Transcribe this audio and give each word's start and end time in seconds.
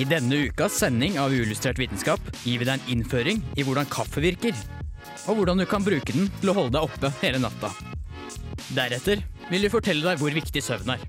I 0.00 0.06
denne 0.08 0.46
ukas 0.46 0.78
sending 0.80 1.18
av 1.20 1.34
Uillustrert 1.34 1.80
vitenskap 1.80 2.22
gir 2.44 2.60
vi 2.60 2.68
deg 2.68 2.78
en 2.78 2.92
innføring 2.94 3.42
i 3.58 3.64
hvordan 3.66 3.88
kaffe 3.90 4.22
virker, 4.24 4.54
og 5.28 5.40
hvordan 5.40 5.60
du 5.60 5.66
kan 5.68 5.84
bruke 5.84 6.14
den 6.14 6.30
til 6.40 6.52
å 6.52 6.56
holde 6.56 6.78
deg 6.78 6.86
oppe 6.86 7.10
hele 7.20 7.42
natta. 7.42 7.72
Deretter 8.72 9.20
vil 9.50 9.66
vi 9.66 9.72
fortelle 9.72 10.06
deg 10.06 10.22
hvor 10.22 10.32
viktig 10.32 10.62
søvn 10.62 10.94
er. 10.94 11.04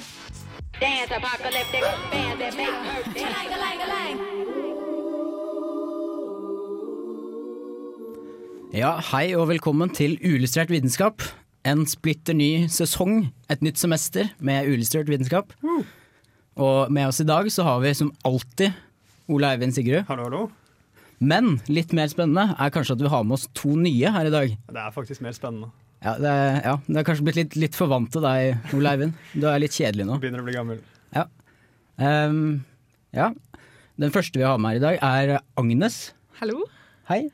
Ja, 8.72 8.96
hei 9.12 9.26
og 9.36 9.50
velkommen 9.52 9.92
til 9.94 10.18
Uillustrert 10.24 10.72
vitenskap. 10.74 11.22
En 11.68 11.86
splitter 11.86 12.34
ny 12.34 12.68
sesong, 12.72 13.28
et 13.52 13.62
nytt 13.62 13.78
semester 13.78 14.32
med 14.42 14.66
Uillustrert 14.66 15.12
vitenskap. 15.12 15.54
Og 16.62 16.92
med 16.94 17.10
oss 17.10 17.22
i 17.24 17.28
dag 17.28 17.48
så 17.54 17.66
har 17.66 17.82
vi 17.82 17.94
som 17.98 18.12
alltid 18.28 18.76
Ole 19.32 19.54
Eivind 19.56 19.74
Sigrud. 19.74 20.04
Hallo, 20.10 20.28
hallo. 20.30 20.42
Men 21.22 21.56
litt 21.70 21.94
mer 21.98 22.10
spennende 22.12 22.56
er 22.58 22.74
kanskje 22.74 22.98
at 22.98 23.04
vi 23.04 23.10
har 23.14 23.26
med 23.26 23.38
oss 23.38 23.48
to 23.58 23.76
nye 23.78 24.12
her 24.14 24.30
i 24.30 24.34
dag. 24.34 24.54
Det 24.70 24.82
er 24.82 24.94
faktisk 24.94 25.24
mer 25.26 25.34
spennende. 25.38 25.72
Ja, 26.02 26.16
det 26.18 26.30
er, 26.30 26.56
ja, 26.66 26.78
det 26.88 26.98
er 26.98 27.06
kanskje 27.06 27.26
blitt 27.28 27.38
litt, 27.38 27.58
litt 27.62 27.78
for 27.78 27.92
vant 27.92 28.10
til 28.14 28.24
deg, 28.26 28.56
Ole 28.74 28.94
Eivind. 28.96 29.20
Du 29.38 29.46
er 29.50 29.62
litt 29.62 29.76
kjedelig 29.78 30.08
nå. 30.10 30.18
Begynner 30.22 30.42
å 30.42 30.48
bli 30.48 30.56
gammel. 30.58 30.82
Ehm, 32.02 32.64
ja. 33.14 33.30
Den 34.02 34.14
første 34.14 34.40
vi 34.40 34.48
har 34.48 34.58
med 34.58 34.74
her 34.74 34.80
i 34.80 34.84
dag 34.86 35.00
er 35.06 35.42
Agnes. 35.60 36.00
Hallo. 36.40 36.64
Hei. 37.10 37.28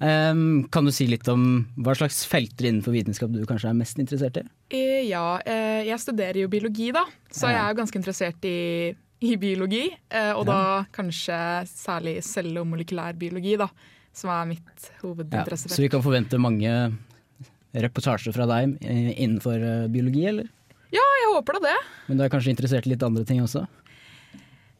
Ehm, 0.00 0.68
kan 0.70 0.86
du 0.86 0.92
si 0.94 1.08
litt 1.10 1.26
om 1.30 1.42
hva 1.82 1.94
slags 1.98 2.20
felter 2.30 2.68
innenfor 2.68 2.94
vitenskap 2.94 3.32
du 3.34 3.42
kanskje 3.48 3.72
er 3.72 3.78
mest 3.78 3.98
interessert 3.98 4.38
i? 4.38 4.44
Eh, 4.70 5.08
ja, 5.08 5.40
eh, 5.42 5.82
jeg 5.88 5.98
studerer 6.02 6.44
jo 6.44 6.50
biologi, 6.52 6.92
da, 6.94 7.02
så 7.34 7.50
jeg 7.50 7.58
er 7.58 7.72
jo 7.72 7.78
ganske 7.80 7.98
interessert 7.98 8.46
i, 8.46 8.94
i 9.26 9.34
biologi. 9.40 9.88
Eh, 10.10 10.30
og 10.38 10.46
da 10.46 10.84
kanskje 10.94 11.38
særlig 11.72 12.20
celle- 12.26 12.62
og 12.62 12.68
molekylærbiologi, 12.70 13.56
da, 13.58 13.66
som 14.14 14.30
er 14.34 14.46
mitt 14.54 14.88
Ja, 15.02 15.44
så 15.58 15.82
vi 15.82 15.90
kan 15.90 16.04
forvente 16.04 16.38
mange 16.38 16.70
reportasjer 17.74 18.34
fra 18.34 18.46
deg 18.48 18.78
innenfor 18.80 19.90
biologi, 19.92 20.24
eller? 20.30 20.46
Ja, 20.94 21.02
jeg 21.22 21.34
håper 21.34 21.58
da 21.58 21.66
det. 21.68 21.76
Men 22.06 22.18
du 22.18 22.24
er 22.24 22.32
kanskje 22.32 22.54
interessert 22.54 22.86
i 22.86 22.94
litt 22.94 23.02
andre 23.04 23.26
ting 23.28 23.42
også? 23.44 23.66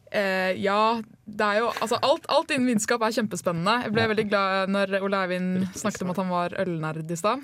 Eh, 0.09 0.57
ja, 0.57 1.01
det 1.29 1.45
er 1.45 1.59
jo 1.61 1.67
Altså, 1.83 1.99
alt, 2.01 2.25
alt 2.33 2.51
innen 2.55 2.69
vitenskap 2.71 3.03
er 3.05 3.13
kjempespennende. 3.13 3.75
Jeg 3.85 3.93
ble 3.93 4.07
veldig 4.13 4.27
glad 4.31 4.73
når 4.73 4.95
Ole 5.05 5.23
Eivind 5.25 5.67
snakket 5.77 6.05
om 6.05 6.13
at 6.13 6.21
han 6.21 6.31
var 6.33 6.55
ølnerd 6.63 7.11
i 7.13 7.17
stad. 7.19 7.43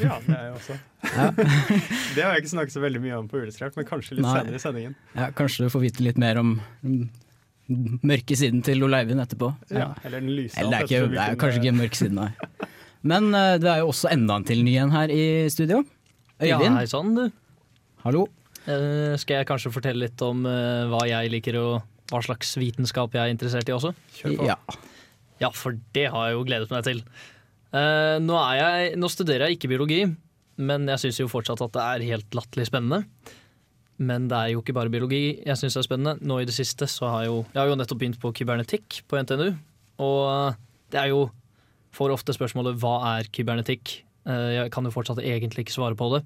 Ja, 0.00 0.16
det 0.24 0.32
er 0.32 0.46
jeg 0.46 0.54
også. 0.56 0.76
Ja. 1.04 1.26
det 2.16 2.22
har 2.24 2.32
jeg 2.32 2.44
ikke 2.44 2.52
snakket 2.54 2.76
så 2.76 2.80
veldig 2.80 3.02
mye 3.02 3.18
om 3.18 3.26
på 3.28 3.42
Uillustrert, 3.42 3.76
men 3.76 3.84
kanskje 3.88 4.16
litt 4.16 4.24
Nei. 4.24 4.38
senere 4.38 4.56
i 4.56 4.62
sendingen. 4.62 4.96
Ja, 5.18 5.28
kanskje 5.36 5.66
du 5.66 5.74
får 5.74 5.84
vite 5.84 6.06
litt 6.06 6.20
mer 6.20 6.40
om 6.40 6.54
mørke 8.02 8.36
siden 8.36 8.64
til 8.64 8.82
Ole 8.86 9.02
Eivind 9.02 9.22
etterpå. 9.22 9.52
Ja, 9.72 9.92
eller 10.02 10.24
den 10.24 10.32
lyse. 10.32 10.56
Eller 10.58 10.72
det 10.72 10.78
er, 10.78 10.88
ikke, 10.88 11.12
det 11.12 11.24
er 11.26 11.40
kanskje 11.40 11.60
ikke 11.60 11.74
mørk 11.76 11.98
siden, 11.98 12.22
nei. 12.22 12.70
Men 13.12 13.32
eh, 13.34 13.56
det 13.60 13.68
er 13.68 13.82
jo 13.82 13.90
også 13.90 14.12
enda 14.14 14.38
en 14.38 14.46
til 14.46 14.62
ny 14.64 14.76
en 14.80 14.94
her 14.94 15.12
i 15.12 15.24
studio. 15.52 15.82
Ja, 16.42 16.58
hei 16.58 16.86
sann, 16.90 17.12
du. 17.18 17.28
hallo. 18.06 18.26
Eh, 18.70 19.14
skal 19.18 19.40
jeg 19.40 19.48
kanskje 19.48 19.72
fortelle 19.74 20.04
litt 20.06 20.22
om 20.22 20.44
eh, 20.46 20.86
hva 20.90 21.02
jeg 21.08 21.32
liker 21.32 21.58
og 21.60 21.74
hva 22.12 22.20
slags 22.24 22.54
vitenskap 22.60 23.14
jeg 23.16 23.24
er 23.24 23.34
interessert 23.34 23.68
i 23.70 23.74
også? 23.74 23.92
Kjør 24.18 24.38
på. 24.38 24.48
Ja. 24.50 24.58
Ja, 25.42 25.50
for 25.56 25.74
det 25.96 26.06
har 26.12 26.28
jeg 26.28 26.36
jo 26.36 26.44
gledet 26.46 26.70
meg 26.70 26.84
til. 26.86 27.00
Eh, 27.72 28.16
nå, 28.22 28.36
er 28.38 28.58
jeg, 28.60 28.96
nå 29.00 29.10
studerer 29.10 29.48
jeg 29.48 29.58
ikke 29.58 29.72
biologi, 29.72 30.02
men 30.62 30.86
jeg 30.92 31.02
syns 31.06 31.22
jo 31.22 31.30
fortsatt 31.32 31.62
at 31.64 31.74
det 31.74 31.86
er 31.86 32.08
helt 32.12 32.36
latterlig 32.36 32.68
spennende. 32.68 33.02
Men 34.02 34.26
det 34.30 34.38
er 34.38 34.52
jo 34.52 34.62
ikke 34.62 34.74
bare 34.76 34.90
biologi 34.92 35.22
jeg 35.40 35.58
syns 35.58 35.78
er 35.78 35.86
spennende. 35.86 36.16
Nå 36.22 36.40
i 36.42 36.48
det 36.48 36.54
siste 36.56 36.88
så 36.90 37.08
har 37.10 37.24
jeg 37.24 37.32
jo 37.32 37.38
Jeg 37.52 37.60
har 37.60 37.70
jo 37.70 37.78
nettopp 37.78 38.00
begynt 38.02 38.20
på 38.22 38.32
kybernetikk 38.38 39.02
på 39.10 39.20
NTNU, 39.22 39.50
og 40.02 40.58
det 40.92 41.00
er 41.00 41.12
jo 41.12 41.26
får 41.92 42.14
ofte 42.14 42.34
spørsmålet 42.36 42.78
hva 42.80 42.94
er 43.16 43.28
kybernetikk? 43.32 43.98
Eh, 44.28 44.48
jeg 44.58 44.72
kan 44.74 44.86
jo 44.86 44.94
fortsatt 44.94 45.20
egentlig 45.22 45.66
ikke 45.66 45.76
svare 45.76 45.98
på 45.98 46.08
det, 46.14 46.22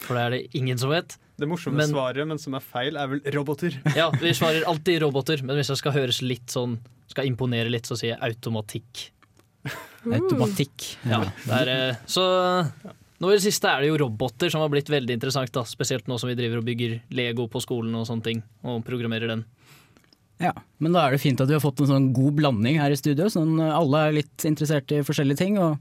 for 0.00 0.16
det 0.16 0.22
er 0.22 0.34
det 0.36 0.60
ingen 0.60 0.80
som 0.80 0.92
vet. 0.94 1.18
Det 1.38 1.48
morsomme 1.50 1.80
Men- 1.82 1.90
svaret, 1.90 2.26
men 2.30 2.38
som 2.38 2.54
er 2.54 2.60
feil, 2.62 2.96
er 2.96 3.08
vel 3.10 3.20
roboter. 3.34 3.74
Ja, 3.98 4.10
vi 4.10 4.30
svarer 4.36 4.66
alltid 4.70 5.02
roboter, 5.02 5.42
men 5.42 5.56
hvis 5.58 5.72
jeg 5.72 5.80
skal 5.82 5.92
høres 5.96 6.22
litt 6.22 6.46
sånn 6.54 6.78
Skal 7.10 7.26
imponere 7.28 7.68
litt, 7.70 7.84
så 7.86 7.98
sier 7.98 8.14
jeg 8.14 8.20
automatikk. 8.24 9.10
Automatikk. 10.08 10.86
Ja, 11.08 11.20
det 11.44 11.58
er, 11.62 11.68
eh, 11.90 11.96
så 12.10 12.22
nå 13.20 13.30
i 13.30 13.36
det 13.36 13.44
siste 13.44 13.68
er 13.70 13.84
det 13.84 13.90
jo 13.90 13.98
roboter 14.04 14.50
som 14.52 14.60
har 14.64 14.70
blitt 14.72 14.88
veldig 14.92 15.14
interessant, 15.16 15.52
da. 15.54 15.62
Spesielt 15.68 16.08
nå 16.10 16.18
som 16.20 16.28
vi 16.28 16.36
driver 16.38 16.60
og 16.60 16.66
bygger 16.66 16.98
Lego 17.16 17.46
på 17.48 17.62
skolen 17.62 17.94
og 17.96 18.06
sånne 18.08 18.24
ting, 18.26 18.42
og 18.64 18.82
programmerer 18.84 19.30
den. 19.34 19.44
Ja, 20.42 20.50
Men 20.82 20.92
da 20.96 21.04
er 21.06 21.14
det 21.14 21.20
fint 21.22 21.40
at 21.40 21.48
vi 21.48 21.54
har 21.54 21.62
fått 21.62 21.80
en 21.84 21.86
sånn 21.92 22.08
god 22.16 22.34
blanding 22.40 22.80
her 22.82 22.90
i 22.90 22.98
studio. 22.98 23.28
Sånn 23.32 23.54
eh, 23.62 23.70
alle 23.72 24.00
er 24.08 24.16
litt 24.18 24.44
interessert 24.48 24.90
i 24.92 25.04
forskjellige 25.06 25.40
ting. 25.40 25.58
Og 25.62 25.78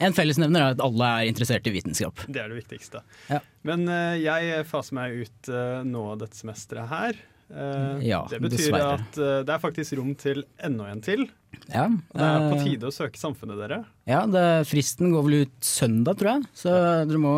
en 0.00 0.14
fellesnevner 0.16 0.62
er 0.64 0.76
at 0.76 0.84
alle 0.84 1.08
er 1.20 1.30
interessert 1.30 1.66
i 1.68 1.72
vitenskap. 1.74 2.22
Det 2.26 2.40
er 2.42 2.52
det 2.52 2.60
viktigste. 2.62 3.02
Ja. 3.30 3.40
Men 3.68 3.84
uh, 3.90 4.14
jeg 4.20 4.64
faser 4.70 4.96
meg 4.96 5.18
ut 5.24 5.50
uh, 5.52 5.80
nå 5.86 6.04
dette 6.20 6.38
semesteret 6.38 6.88
her. 6.90 7.20
Uh, 7.50 7.98
Ja, 8.06 8.22
det 8.30 8.38
betyr 8.44 8.56
dessverre. 8.56 8.94
at 9.00 9.18
det 9.46 9.52
er 9.56 9.62
faktisk 9.62 9.96
rom 9.98 10.14
til 10.18 10.44
enda 10.62 10.86
en 10.92 11.02
til. 11.04 11.26
Ja, 11.66 11.88
Det 11.90 12.22
er 12.28 12.44
på 12.46 12.60
tide 12.62 12.88
å 12.88 12.94
søke 12.94 13.18
samfunnet, 13.18 13.58
dere. 13.58 13.82
Ja, 14.08 14.22
det, 14.30 14.44
Fristen 14.70 15.10
går 15.12 15.26
vel 15.26 15.36
ut 15.44 15.56
søndag, 15.66 16.20
tror 16.20 16.30
jeg. 16.36 16.46
Så 16.62 16.74
dere 17.10 17.20
må 17.20 17.34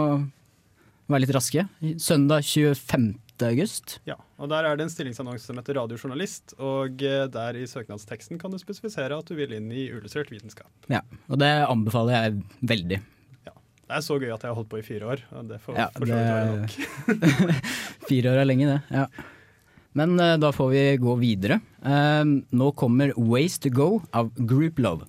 være 1.08 1.24
litt 1.24 1.34
raske. 1.34 1.64
Søndag 2.00 2.44
25. 2.44 3.08
august. 3.48 3.98
Ja, 4.08 4.18
og 4.38 4.50
Der 4.52 4.68
er 4.68 4.76
det 4.76 4.86
en 4.86 4.92
stillingsannonse 4.92 5.46
som 5.46 5.58
heter 5.60 5.78
radiojournalist, 5.80 6.54
og 6.58 7.02
eh, 7.02 7.26
der 7.32 7.58
i 7.58 7.66
søknadsteksten 7.68 8.40
kan 8.40 8.52
du 8.52 8.60
spesifisere 8.60 9.18
at 9.18 9.28
du 9.28 9.34
vil 9.38 9.54
inn 9.56 9.70
i 9.72 9.88
illustrert 9.88 10.30
vitenskap. 10.32 10.70
Ja, 10.92 11.02
og 11.28 11.42
det 11.42 11.52
anbefaler 11.66 12.18
jeg 12.18 12.62
veldig. 12.74 13.02
Det 13.92 13.98
er 13.98 14.04
så 14.06 14.16
gøy 14.16 14.30
at 14.32 14.40
jeg 14.40 14.48
har 14.48 14.56
holdt 14.56 14.70
på 14.72 14.78
i 14.80 14.84
fire 14.86 15.08
år. 15.12 15.22
og 15.36 15.48
Det 15.50 15.58
får 15.60 15.76
Ja, 15.76 15.90
for 15.92 16.08
så 16.08 16.16
vidt 16.16 16.30
være 16.32 16.52
nok. 16.62 16.76
Fire 18.08 18.30
år 18.32 18.38
er 18.40 18.46
lenge, 18.48 18.68
det. 18.70 18.78
Ja. 18.88 19.06
Men 20.00 20.14
uh, 20.16 20.36
da 20.40 20.48
får 20.56 20.70
vi 20.72 20.84
gå 21.02 21.16
videre. 21.20 21.58
Uh, 21.84 22.40
nå 22.56 22.70
kommer 22.72 23.12
Ways 23.20 23.58
to 23.60 23.68
Go 23.68 24.00
av 24.16 24.30
Group 24.38 24.80
Love. 24.80 25.04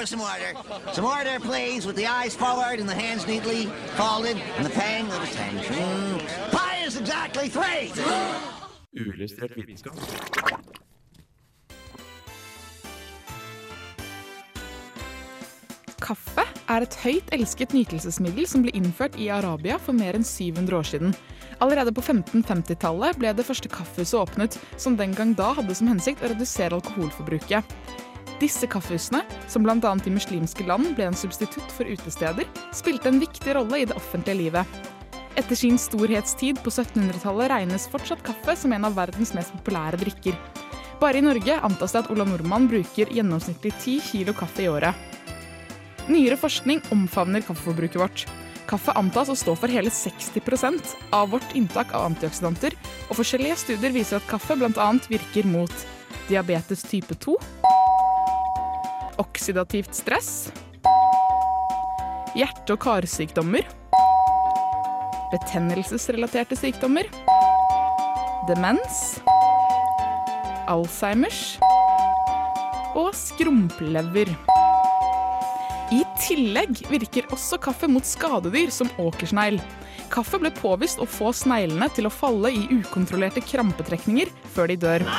For 0.00 0.06
some 0.06 0.20
order. 0.20 0.52
Some 0.92 1.04
order, 1.04 1.38
please, 1.40 1.86
with 1.86 1.96
the 1.96 2.06
eyes 2.06 2.34
forward 2.34 2.80
and 2.80 2.88
the 2.88 2.94
hands 2.94 3.26
neatly 3.26 3.66
folded 4.00 4.36
and 4.56 4.64
the 4.64 4.70
pang 4.70 5.04
of 5.06 5.22
attention. 5.22 6.20
Pi 6.50 6.84
is 6.86 6.96
exactly 6.96 7.48
three. 7.48 7.92
Uillustrert 8.96 9.52
vitenskap. 9.56 9.94
Kaffe 16.00 16.46
er 16.72 16.86
et 16.86 16.96
høyt 17.04 17.28
elsket 17.36 17.74
nytelsesmiddel 17.76 18.48
som 18.48 18.64
ble 18.64 18.72
innført 18.74 19.20
i 19.20 19.28
Arabia 19.30 19.76
for 19.78 19.92
mer 19.92 20.16
enn 20.16 20.24
700 20.24 20.80
år 20.80 20.88
siden. 20.94 21.12
Allerede 21.60 21.92
på 21.92 22.00
1550-tallet 22.00 23.20
ble 23.20 23.34
det 23.36 23.44
første 23.44 23.68
kaffehuset 23.68 24.16
åpnet, 24.16 24.56
som 24.80 24.96
den 24.96 25.12
gang 25.12 25.36
da 25.36 25.52
hadde 25.60 25.76
som 25.76 25.92
hensikt 25.92 26.24
å 26.24 26.32
redusere 26.32 26.80
alkoholforbruket. 26.80 27.76
Disse 28.40 28.64
kaffehusene, 28.70 29.20
som 29.52 29.62
bl.a. 29.66 29.92
i 30.06 30.12
muslimske 30.14 30.64
land 30.64 30.94
ble 30.96 31.10
en 31.10 31.18
substitutt 31.18 31.74
for 31.76 31.84
utesteder, 31.84 32.48
spilte 32.72 33.10
en 33.10 33.20
viktig 33.20 33.52
rolle 33.56 33.82
i 33.82 33.88
det 33.88 33.96
offentlige 33.98 34.38
livet. 34.38 34.80
Etter 35.36 35.58
sin 35.58 35.76
storhetstid 35.78 36.58
på 36.64 36.72
1700-tallet 36.72 37.50
regnes 37.52 37.86
fortsatt 37.92 38.24
kaffe 38.24 38.56
som 38.56 38.72
en 38.72 38.88
av 38.88 38.96
verdens 38.96 39.34
mest 39.36 39.52
populære 39.58 40.00
drikker. 40.00 40.40
Bare 41.00 41.20
i 41.20 41.24
Norge 41.24 41.54
antas 41.64 41.94
det 41.94 42.02
at 42.02 42.10
Ola 42.12 42.26
Nordmann 42.28 42.68
bruker 42.68 43.12
gjennomsnittlig 43.12 43.72
10 43.78 44.00
kilo 44.08 44.34
kaffe 44.36 44.64
i 44.64 44.68
året. 44.72 44.96
Nyere 46.10 46.40
forskning 46.40 46.82
omfavner 46.96 47.44
kaffeforbruket 47.44 48.00
vårt. 48.00 48.24
Kaffe 48.68 48.96
antas 48.96 49.30
å 49.32 49.36
stå 49.38 49.54
for 49.58 49.72
hele 49.72 49.92
60% 49.92 50.96
av 51.16 51.32
vårt 51.32 51.56
inntak 51.58 51.92
av 51.96 52.08
antioksidanter, 52.08 52.76
og 53.08 53.16
forskjellige 53.20 53.60
studier 53.64 53.94
viser 53.94 54.20
at 54.20 54.28
kaffe 54.30 54.56
bl.a. 54.56 54.90
virker 55.10 55.48
mot 55.48 55.88
diabetes 56.28 56.84
type 56.86 57.16
2, 57.24 57.36
oksidativt 59.20 59.94
stress, 59.94 60.50
hjerte- 62.36 62.74
og 62.74 62.80
karsykdommer, 62.82 63.66
betennelsesrelaterte 65.30 66.58
sykdommer, 66.58 67.08
demens, 68.48 69.20
Alzheimers 70.70 71.58
og 72.94 73.10
skrumplever. 73.18 74.30
I 75.90 76.04
tillegg 76.22 76.84
virker 76.86 77.26
også 77.34 77.58
kaffe 77.62 77.88
mot 77.90 78.06
skadedyr 78.06 78.70
som 78.74 78.90
åkersnegl. 79.02 79.58
Kaffe 80.14 80.38
ble 80.42 80.52
påvist 80.54 81.02
å 81.02 81.08
få 81.10 81.32
sneglene 81.34 81.90
til 81.96 82.06
å 82.06 82.14
falle 82.14 82.52
i 82.54 82.68
ukontrollerte 82.70 83.42
krampetrekninger 83.42 84.30
før 84.54 84.70
de 84.70 84.78
dør. 84.86 85.10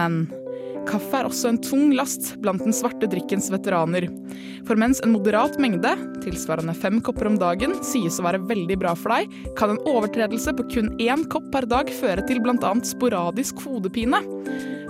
Men 0.00 0.22
kaffe 0.88 1.18
er 1.20 1.28
også 1.28 1.50
en 1.50 1.60
tung 1.60 1.90
last 1.96 2.32
blant 2.40 2.62
den 2.64 2.74
svarte 2.74 3.08
drikkens 3.10 3.50
veteraner. 3.52 4.06
For 4.68 4.78
mens 4.80 5.02
en 5.04 5.12
moderat 5.12 5.58
mengde, 5.60 5.92
tilsvarende 6.24 6.74
fem 6.76 7.00
kopper 7.04 7.28
om 7.28 7.36
dagen, 7.40 7.76
sies 7.84 8.16
å 8.20 8.26
være 8.26 8.42
veldig 8.48 8.78
bra 8.80 8.94
for 8.96 9.12
deg, 9.12 9.34
kan 9.58 9.74
en 9.74 9.82
overtredelse 9.88 10.54
på 10.56 10.68
kun 10.72 10.92
én 11.02 11.26
kopp 11.32 11.50
per 11.52 11.68
dag 11.68 11.92
føre 12.00 12.24
til 12.28 12.40
bl.a. 12.44 12.74
sporadisk 12.86 13.60
hodepine. 13.66 14.22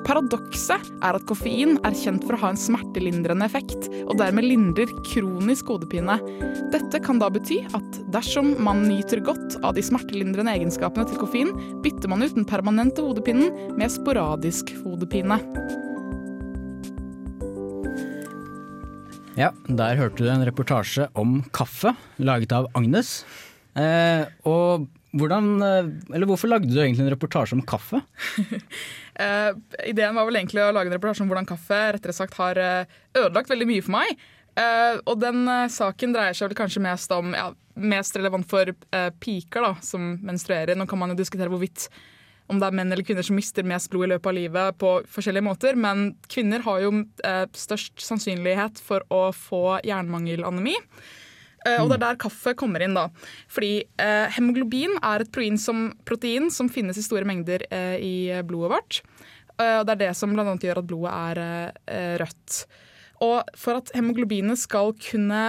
Paradokset 0.07 0.87
er 1.05 1.17
at 1.17 1.25
koffein 1.29 1.77
er 1.87 1.97
kjent 1.97 2.25
for 2.27 2.37
å 2.37 2.41
ha 2.43 2.53
en 2.53 2.61
smertelindrende 2.61 3.47
effekt, 3.47 3.89
og 4.07 4.17
dermed 4.21 4.47
lindrer 4.47 4.91
kronisk 5.07 5.71
hodepine. 5.73 6.17
Dette 6.73 7.03
kan 7.05 7.21
da 7.21 7.29
bety 7.33 7.61
at 7.77 8.01
dersom 8.15 8.55
man 8.65 8.83
nyter 8.89 9.23
godt 9.27 9.59
av 9.67 9.77
de 9.77 9.85
smertelindrende 9.85 10.55
egenskapene 10.57 11.07
til 11.11 11.21
koffein, 11.21 11.53
bytter 11.85 12.11
man 12.13 12.25
ut 12.25 12.35
den 12.37 12.49
permanente 12.49 13.05
hodepinen 13.05 13.77
med 13.79 13.93
sporadisk 13.93 14.73
hodepine. 14.85 15.41
Ja, 19.39 19.53
der 19.69 19.97
hørte 19.97 20.25
du 20.25 20.33
en 20.33 20.45
reportasje 20.45 21.07
om 21.19 21.39
kaffe, 21.55 21.95
laget 22.21 22.53
av 22.53 22.67
Agnes. 22.77 23.23
Eh, 23.79 24.27
og 24.49 24.89
hvordan, 25.17 25.63
eh, 25.63 25.89
eller 26.15 26.29
hvorfor 26.31 26.51
lagde 26.51 26.71
du 26.71 26.79
egentlig 26.79 27.07
en 27.07 27.15
reportasje 27.15 27.57
om 27.57 27.63
kaffe? 27.67 28.03
uh, 28.39 29.51
ideen 29.91 30.15
var 30.15 30.29
vel 30.29 30.39
egentlig 30.39 30.63
å 30.63 30.71
lage 30.75 30.91
en 30.91 30.97
reportasje 30.97 31.25
om 31.25 31.33
hvordan 31.33 31.49
kaffe 31.49 31.81
rettere 31.97 32.15
sagt 32.15 32.39
har 32.39 32.61
eh, 32.61 33.01
ødelagt 33.19 33.51
veldig 33.51 33.69
mye 33.71 33.87
for 33.87 33.97
meg. 33.97 34.23
Uh, 34.59 34.99
og 35.09 35.19
den 35.23 35.43
uh, 35.49 35.71
saken 35.71 36.15
dreier 36.15 36.37
seg 36.37 36.51
vel 36.51 36.59
kanskje 36.59 36.85
mest 36.85 37.13
om 37.15 37.35
ja, 37.37 37.51
Mest 37.81 38.17
relevant 38.19 38.45
for 38.45 38.69
piker 39.23 39.63
da, 39.65 39.69
som 39.81 40.19
menstruerer. 40.27 40.75
Nå 40.77 40.85
kan 40.91 40.99
man 41.01 41.15
jo 41.15 41.17
diskutere 41.17 41.49
hvorvidt 41.49 41.87
om 42.51 42.59
det 42.61 42.67
er 42.67 42.75
menn 42.77 42.91
eller 42.93 43.07
kvinner 43.07 43.25
som 43.25 43.39
mister 43.39 43.65
mest 43.65 43.89
blod 43.89 44.05
i 44.05 44.11
løpet 44.11 44.29
av 44.29 44.37
livet 44.37 44.77
på 44.83 44.91
forskjellige 45.09 45.47
måter, 45.47 45.79
men 45.81 46.11
kvinner 46.29 46.61
har 46.67 46.83
jo 46.83 46.91
størst 47.57 48.03
sannsynlighet 48.05 48.83
for 48.85 49.07
å 49.09 49.23
få 49.33 49.79
jernmangelanemi. 49.87 50.75
Eh, 51.67 51.81
og 51.81 51.91
det 51.91 51.99
er 51.99 52.05
der 52.05 52.21
kaffe 52.21 52.55
kommer 52.59 52.85
inn. 52.85 52.97
da. 52.97 53.09
Fordi 53.53 53.73
eh, 54.01 54.27
hemoglobin 54.37 54.97
er 55.03 55.25
et 55.25 55.33
protein 55.33 55.59
som, 55.61 55.91
protein 56.09 56.51
som 56.55 56.71
finnes 56.73 56.99
i 56.99 57.05
store 57.05 57.29
mengder 57.29 57.67
eh, 57.71 57.97
i 58.01 58.15
blodet 58.47 58.75
vårt. 58.77 59.03
Og 59.61 59.83
det 59.85 59.93
er 59.93 59.99
det 60.01 60.13
som 60.17 60.31
bl.a. 60.33 60.55
gjør 60.57 60.79
at 60.81 60.87
blodet 60.89 61.11
er 61.13 62.17
rødt. 62.23 62.63
Og 63.21 63.51
for 63.61 63.77
at 63.77 63.91
hemoglobinet 63.93 64.57
skal 64.57 64.95
kunne 64.97 65.41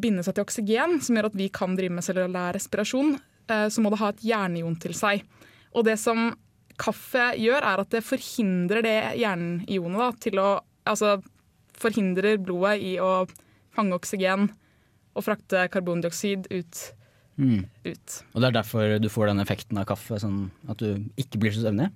binde 0.00 0.24
seg 0.24 0.38
til 0.38 0.46
oksygen, 0.46 0.94
som 1.04 1.18
gjør 1.18 1.28
at 1.28 1.36
vi 1.36 1.50
kan 1.52 1.74
drive 1.76 1.92
med 1.92 2.06
cellulær 2.06 2.56
respirasjon, 2.56 3.18
eh, 3.52 3.66
så 3.68 3.84
må 3.84 3.92
det 3.92 4.00
ha 4.00 4.08
et 4.14 4.24
jernion 4.24 4.78
til 4.80 4.96
seg. 4.96 5.26
Og 5.76 5.84
det 5.84 5.98
som 6.00 6.30
kaffe 6.80 7.32
gjør, 7.36 7.60
er 7.60 7.82
at 7.82 7.92
det 7.92 8.06
forhindrer 8.06 8.86
det 8.86 8.96
jernionet 9.20 10.00
da, 10.00 10.10
til 10.28 10.42
å 10.44 10.48
Altså 10.88 11.18
forhindrer 11.76 12.38
blodet 12.40 12.78
i 12.80 12.94
å 12.96 13.26
fange 13.76 13.92
oksygen 13.92 14.46
og 15.16 15.24
frakte 15.26 15.68
karbondioksid 15.72 16.50
ut. 16.52 16.82
Mm. 17.38 17.64
ut. 17.86 18.14
Og 18.34 18.42
det 18.42 18.48
er 18.48 18.54
derfor 18.56 18.98
du 18.98 19.08
får 19.08 19.28
den 19.30 19.38
effekten 19.44 19.78
av 19.78 19.86
kaffe, 19.86 20.18
sånn 20.18 20.50
at 20.68 20.80
du 20.82 21.04
ikke 21.16 21.38
blir 21.38 21.54
så 21.54 21.62
søvnig? 21.68 21.92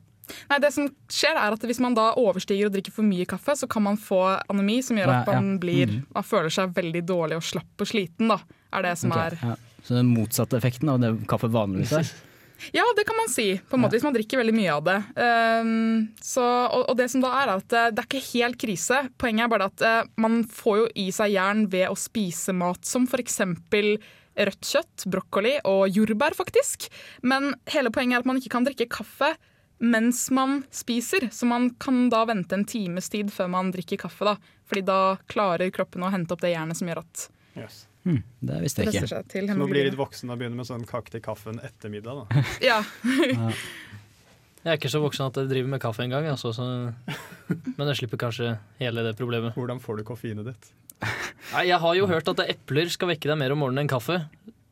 Nei, 0.48 0.58
det 0.62 0.70
som 0.72 0.86
skjer 1.10 1.34
er 1.34 1.52
at 1.52 1.64
Hvis 1.66 1.80
man 1.82 1.96
da 1.98 2.12
overstiger 2.16 2.68
og 2.68 2.72
drikker 2.76 2.94
for 2.94 3.02
mye 3.04 3.26
kaffe, 3.28 3.56
så 3.58 3.66
kan 3.68 3.82
man 3.82 3.98
få 3.98 4.20
anemi 4.48 4.78
som 4.86 4.96
gjør 4.96 5.10
at 5.20 5.26
man, 5.26 5.58
blir, 5.58 5.86
Mhm. 5.90 6.06
man 6.14 6.22
føler 6.22 6.48
seg 6.48 6.72
veldig 6.72 7.02
dårlig 7.04 7.36
og 7.36 7.42
slapp 7.42 7.80
og 7.82 7.86
sliten. 7.90 8.28
da, 8.28 8.38
er 8.72 8.82
det 8.82 8.98
som 8.98 9.10
okay, 9.10 9.34
er... 9.34 9.38
ja. 9.42 9.56
Så 9.82 9.96
den 9.98 10.14
motsatte 10.14 10.56
effekten 10.56 10.88
av 10.88 11.00
det 11.02 11.26
kaffe 11.26 11.50
vanligvis 11.50 11.92
er? 11.92 12.12
Ja, 12.70 12.84
det 12.96 13.04
kan 13.08 13.18
man 13.18 13.30
si, 13.32 13.56
på 13.68 13.76
en 13.76 13.82
måte, 13.82 13.96
hvis 13.96 14.06
man 14.06 14.14
drikker 14.14 14.40
veldig 14.40 14.54
mye 14.54 14.72
av 14.76 14.86
det. 14.86 14.96
Um, 15.18 16.08
så, 16.22 16.44
og, 16.44 16.86
og 16.92 16.96
det 17.00 17.08
som 17.10 17.24
da 17.24 17.32
er, 17.40 17.54
at 17.58 17.76
eh, 17.76 17.90
det 17.90 18.04
er 18.04 18.08
ikke 18.08 18.24
helt 18.28 18.58
krise. 18.62 19.02
Poenget 19.20 19.46
er 19.46 19.52
bare 19.52 19.68
at 19.72 19.84
uh, 19.84 20.10
man 20.22 20.42
får 20.46 20.82
jo 20.82 20.88
i 21.02 21.06
seg 21.14 21.34
jern 21.34 21.66
ved 21.72 21.88
å 21.90 21.98
spise 21.98 22.54
mat 22.56 22.86
som 22.88 23.08
f.eks. 23.10 23.40
rødt 23.42 24.70
kjøtt, 24.70 25.06
brokkoli 25.12 25.56
og 25.68 25.88
jordbær, 25.92 26.38
faktisk. 26.38 26.86
Men 27.26 27.52
hele 27.72 27.92
poenget 27.94 28.20
er 28.20 28.24
at 28.24 28.30
man 28.30 28.40
ikke 28.40 28.54
kan 28.56 28.68
drikke 28.68 28.90
kaffe 29.00 29.34
mens 29.82 30.28
man 30.30 30.60
spiser. 30.70 31.26
Så 31.34 31.48
man 31.50 31.72
kan 31.82 32.06
da 32.12 32.22
vente 32.30 32.54
en 32.54 32.68
times 32.68 33.10
tid 33.10 33.32
før 33.34 33.50
man 33.50 33.72
drikker 33.74 34.04
kaffe. 34.04 34.28
da. 34.30 34.36
Fordi 34.70 34.84
da 34.86 35.00
klarer 35.26 35.74
kroppen 35.74 36.06
å 36.06 36.12
hente 36.14 36.36
opp 36.36 36.44
det 36.44 36.54
jernet 36.54 36.78
som 36.78 36.90
gjør 36.90 37.02
at 37.02 37.28
Yes. 37.52 37.82
Hm, 38.02 38.18
det 38.42 38.58
visste 38.64 38.82
jeg 38.82 38.96
ikke. 38.96 39.06
Så 39.06 39.42
nå 39.54 39.66
blir 39.70 39.86
litt 39.86 39.98
voksen 39.98 40.30
og 40.32 40.40
begynner 40.40 40.58
med 40.58 40.68
sånn 40.68 40.84
kake 40.88 41.14
til 41.14 41.22
kaffen 41.24 41.60
etter 41.62 41.92
middag. 41.92 42.24
da. 42.24 42.44
Ja. 42.72 42.80
Jeg 44.62 44.70
er 44.70 44.78
ikke 44.78 44.92
så 44.92 45.00
voksen 45.02 45.26
at 45.26 45.38
jeg 45.40 45.50
driver 45.50 45.72
med 45.72 45.82
kaffe 45.82 46.04
engang, 46.04 46.28
altså, 46.30 46.52
så... 46.54 46.64
men 47.74 47.88
jeg 47.90 47.98
slipper 47.98 48.20
kanskje 48.22 48.52
hele 48.78 49.02
det 49.02 49.16
problemet. 49.18 49.56
Hvordan 49.58 49.80
får 49.82 49.98
du 49.98 50.04
koffeinet 50.06 50.46
ditt? 50.52 50.68
Nei, 51.54 51.64
Jeg 51.66 51.80
har 51.82 51.96
jo 51.98 52.06
hørt 52.06 52.30
at 52.30 52.44
epler 52.46 52.90
skal 52.94 53.10
vekke 53.10 53.30
deg 53.30 53.40
mer 53.40 53.54
om 53.54 53.62
morgenen 53.64 53.82
enn 53.84 53.90
kaffe. 53.90 54.20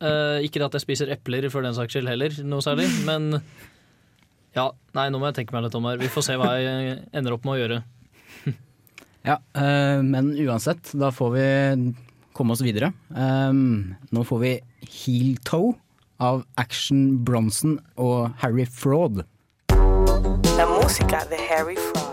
Uh, 0.01 0.39
ikke 0.41 0.63
at 0.63 0.77
jeg 0.79 0.85
spiser 0.85 1.11
epler 1.13 1.45
for 1.51 1.67
den 1.67 1.75
saks 1.77 1.93
skyld 1.93 2.07
heller, 2.09 2.37
noe 2.47 2.63
særlig, 2.63 2.87
men 3.09 3.35
ja, 4.55 4.69
nei, 4.95 5.09
nå 5.11 5.19
må 5.19 5.27
jeg 5.29 5.41
tenke 5.41 5.55
meg 5.55 5.67
litt 5.67 5.75
om 5.75 5.87
her. 5.87 5.99
Vi 5.99 6.11
får 6.11 6.27
se 6.29 6.37
hva 6.39 6.53
jeg 6.59 6.95
ender 7.11 7.35
opp 7.35 7.43
med 7.47 7.57
å 7.57 7.59
gjøre. 7.59 7.81
Ja, 9.27 9.37
uh, 9.37 9.99
men 10.01 10.31
uansett, 10.39 10.95
da 10.97 11.11
får 11.13 11.35
vi 11.35 11.45
komme 12.33 12.55
oss 12.55 12.63
videre. 12.65 12.91
Um, 13.09 13.95
nå 14.11 14.23
får 14.27 14.41
vi 14.43 14.53
Heel 14.87 15.35
Toe 15.47 15.75
av 16.21 16.43
Action 16.61 17.23
Bronson 17.25 17.79
og 17.97 18.31
Harry 18.43 18.65
Fraud. 18.65 19.23
La 20.57 20.67
música 20.69 21.25
de 21.29 21.37
Harry 21.49 21.75
Fraud. 21.75 22.11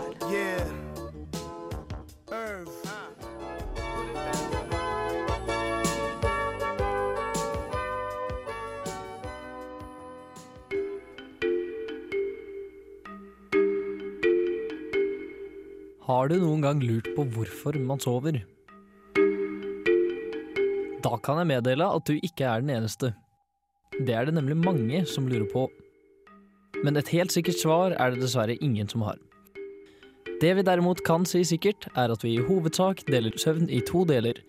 Har 16.09 16.25
du 16.25 16.39
noen 16.41 16.63
gang 16.63 16.79
lurt 16.81 17.05
på 17.13 17.21
hvorfor 17.35 17.75
man 17.85 18.01
sover? 18.01 18.39
Da 20.99 21.15
kan 21.23 21.39
jeg 21.39 21.47
meddele 21.47 21.87
at 21.95 22.07
du 22.07 22.17
ikke 22.17 22.47
er 22.47 22.63
den 22.63 22.73
eneste. 22.75 23.13
Det 23.99 24.13
er 24.15 24.27
det 24.27 24.35
nemlig 24.35 24.57
mange 24.59 25.05
som 25.07 25.27
lurer 25.31 25.47
på. 25.51 25.69
Men 26.83 26.99
et 26.99 27.11
helt 27.13 27.31
sikkert 27.31 27.59
svar 27.61 27.95
er 27.95 28.13
det 28.13 28.21
dessverre 28.23 28.57
ingen 28.63 28.87
som 28.91 29.03
har. 29.07 29.17
Det 30.39 30.53
vi 30.55 30.63
derimot 30.63 31.03
kan 31.03 31.25
si 31.27 31.41
sikkert, 31.43 31.89
er 31.95 32.11
at 32.13 32.23
vi 32.23 32.37
i 32.37 32.43
hovedsak 32.43 33.03
deler 33.07 33.35
søvn 33.39 33.67
i 33.67 33.81
to 33.83 34.05
deler. 34.07 34.39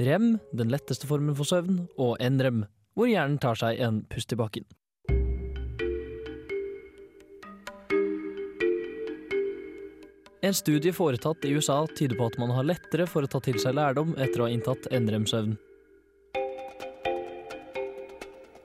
Rem, 0.00 0.36
den 0.56 0.72
letteste 0.72 1.08
formen 1.08 1.36
for 1.36 1.48
søvn, 1.48 1.86
og 2.00 2.16
NREM, 2.20 2.64
hvor 2.96 3.08
hjernen 3.08 3.40
tar 3.40 3.56
seg 3.60 3.80
en 3.80 4.02
pust 4.12 4.32
i 4.32 4.40
bakken. 4.40 4.66
En 10.42 10.54
studie 10.54 10.90
foretatt 10.90 11.44
i 11.46 11.52
USA 11.54 11.84
tyder 11.94 12.18
på 12.18 12.26
at 12.26 12.36
man 12.42 12.50
har 12.50 12.66
lettere 12.66 13.04
for 13.06 13.22
å 13.22 13.28
ta 13.30 13.38
til 13.44 13.60
seg 13.62 13.76
lærdom 13.78 14.16
etter 14.18 14.42
å 14.42 14.48
ha 14.48 14.50
inntatt 14.50 14.88
NREM-søvn. 14.90 15.52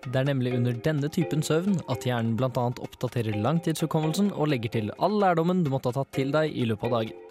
Det 0.08 0.18
er 0.24 0.26
nemlig 0.26 0.56
under 0.58 0.74
denne 0.82 1.12
typen 1.14 1.44
søvn 1.46 1.78
at 1.94 2.08
hjernen 2.08 2.34
bl.a. 2.40 2.50
oppdaterer 2.72 3.38
langtidshukommelsen 3.44 4.32
og 4.34 4.50
legger 4.56 4.74
til 4.74 4.90
all 4.98 5.20
lærdommen 5.22 5.62
du 5.62 5.70
måtte 5.70 5.92
ha 5.92 6.00
tatt 6.00 6.16
til 6.18 6.34
deg 6.34 6.58
i 6.58 6.66
løpet 6.66 6.90
av 6.90 6.98
dagen. 6.98 7.24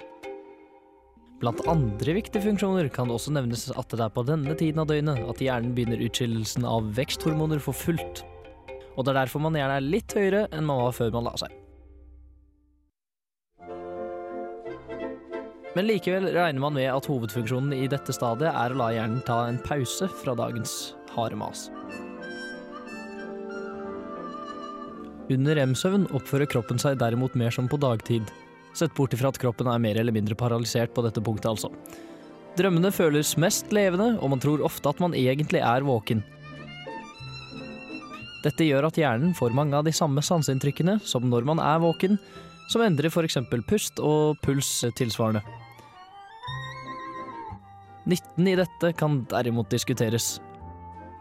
Blant 1.43 1.67
andre 1.67 2.15
viktige 2.21 2.47
funksjoner 2.47 2.87
kan 2.95 3.11
det 3.11 3.19
også 3.19 3.35
nevnes 3.35 3.67
at 3.75 3.91
det 3.91 4.07
er 4.07 4.15
på 4.15 4.29
denne 4.31 4.55
tiden 4.55 4.79
av 4.85 4.87
døgnet 4.93 5.27
at 5.27 5.43
hjernen 5.43 5.75
begynner 5.75 6.07
utskillelsen 6.07 6.71
av 6.71 6.95
veksthormoner 6.97 7.59
for 7.67 7.75
fullt. 7.75 8.23
Og 8.95 9.03
det 9.03 9.11
er 9.11 9.25
derfor 9.25 9.43
man 9.43 9.59
gjerne 9.59 9.83
er 9.83 9.91
litt 9.91 10.15
høyere 10.15 10.47
enn 10.55 10.69
man 10.71 10.87
var 10.87 11.01
før 11.03 11.17
man 11.19 11.33
la 11.33 11.39
seg. 11.43 11.66
Men 15.77 15.91
likevel 15.91 16.31
regner 16.33 16.63
man 16.63 16.73
med 16.73 16.89
at 16.89 17.05
hovedfunksjonen 17.05 17.75
i 17.77 17.85
dette 17.93 18.15
stadiet 18.17 18.49
er 18.49 18.73
å 18.73 18.79
la 18.81 18.87
hjernen 18.95 19.21
ta 19.27 19.43
en 19.45 19.59
pause 19.61 20.09
fra 20.23 20.33
dagens 20.39 20.95
harde 21.13 21.37
mas. 21.37 21.67
Under 25.29 25.59
rem-søvn 25.59 26.07
oppfører 26.17 26.49
kroppen 26.49 26.81
seg 26.81 26.97
derimot 27.03 27.37
mer 27.37 27.53
som 27.53 27.69
på 27.69 27.77
dagtid. 27.83 28.25
Sett 28.79 28.95
bort 28.97 29.13
ifra 29.13 29.29
at 29.33 29.41
kroppen 29.43 29.69
er 29.69 29.83
mer 29.83 30.01
eller 30.01 30.17
mindre 30.17 30.39
paralysert 30.39 30.95
på 30.97 31.05
dette 31.05 31.21
punktet, 31.21 31.51
altså. 31.51 31.69
Drømmene 32.57 32.89
føles 32.95 33.35
mest 33.37 33.69
levende, 33.75 34.15
og 34.23 34.33
man 34.33 34.41
tror 34.41 34.65
ofte 34.65 34.89
at 34.89 35.03
man 35.03 35.13
egentlig 35.19 35.61
er 35.61 35.85
våken. 35.85 36.25
Dette 38.47 38.65
gjør 38.65 38.89
at 38.89 38.97
hjernen 38.97 39.37
får 39.37 39.53
mange 39.53 39.77
av 39.77 39.85
de 39.85 39.93
samme 39.93 40.25
sanseinntrykkene 40.25 41.01
som 41.05 41.29
når 41.29 41.45
man 41.53 41.61
er 41.61 41.85
våken, 41.85 42.17
som 42.73 42.81
endrer 42.87 43.13
f.eks. 43.13 43.43
pust 43.69 44.01
og 44.01 44.41
puls 44.41 44.73
tilsvarende. 44.97 45.45
Nytten 48.07 48.47
i 48.47 48.57
dette 48.59 48.93
kan 48.95 49.25
derimot 49.33 49.71
diskuteres, 49.73 50.37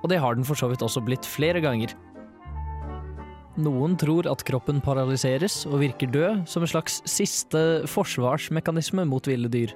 og 0.04 0.12
det 0.12 0.20
har 0.22 0.38
den 0.38 0.46
for 0.46 0.60
så 0.60 0.70
vidt 0.70 0.84
også 0.86 1.02
blitt 1.02 1.26
flere 1.26 1.62
ganger. 1.64 1.96
Noen 3.56 3.96
tror 3.98 4.28
at 4.28 4.44
kroppen 4.46 4.82
paralyseres 4.84 5.64
og 5.70 5.80
virker 5.82 6.12
død 6.12 6.44
som 6.52 6.66
en 6.66 6.70
slags 6.70 7.00
siste 7.08 7.60
forsvarsmekanisme 7.90 9.08
mot 9.08 9.26
ville 9.32 9.50
dyr. 9.50 9.74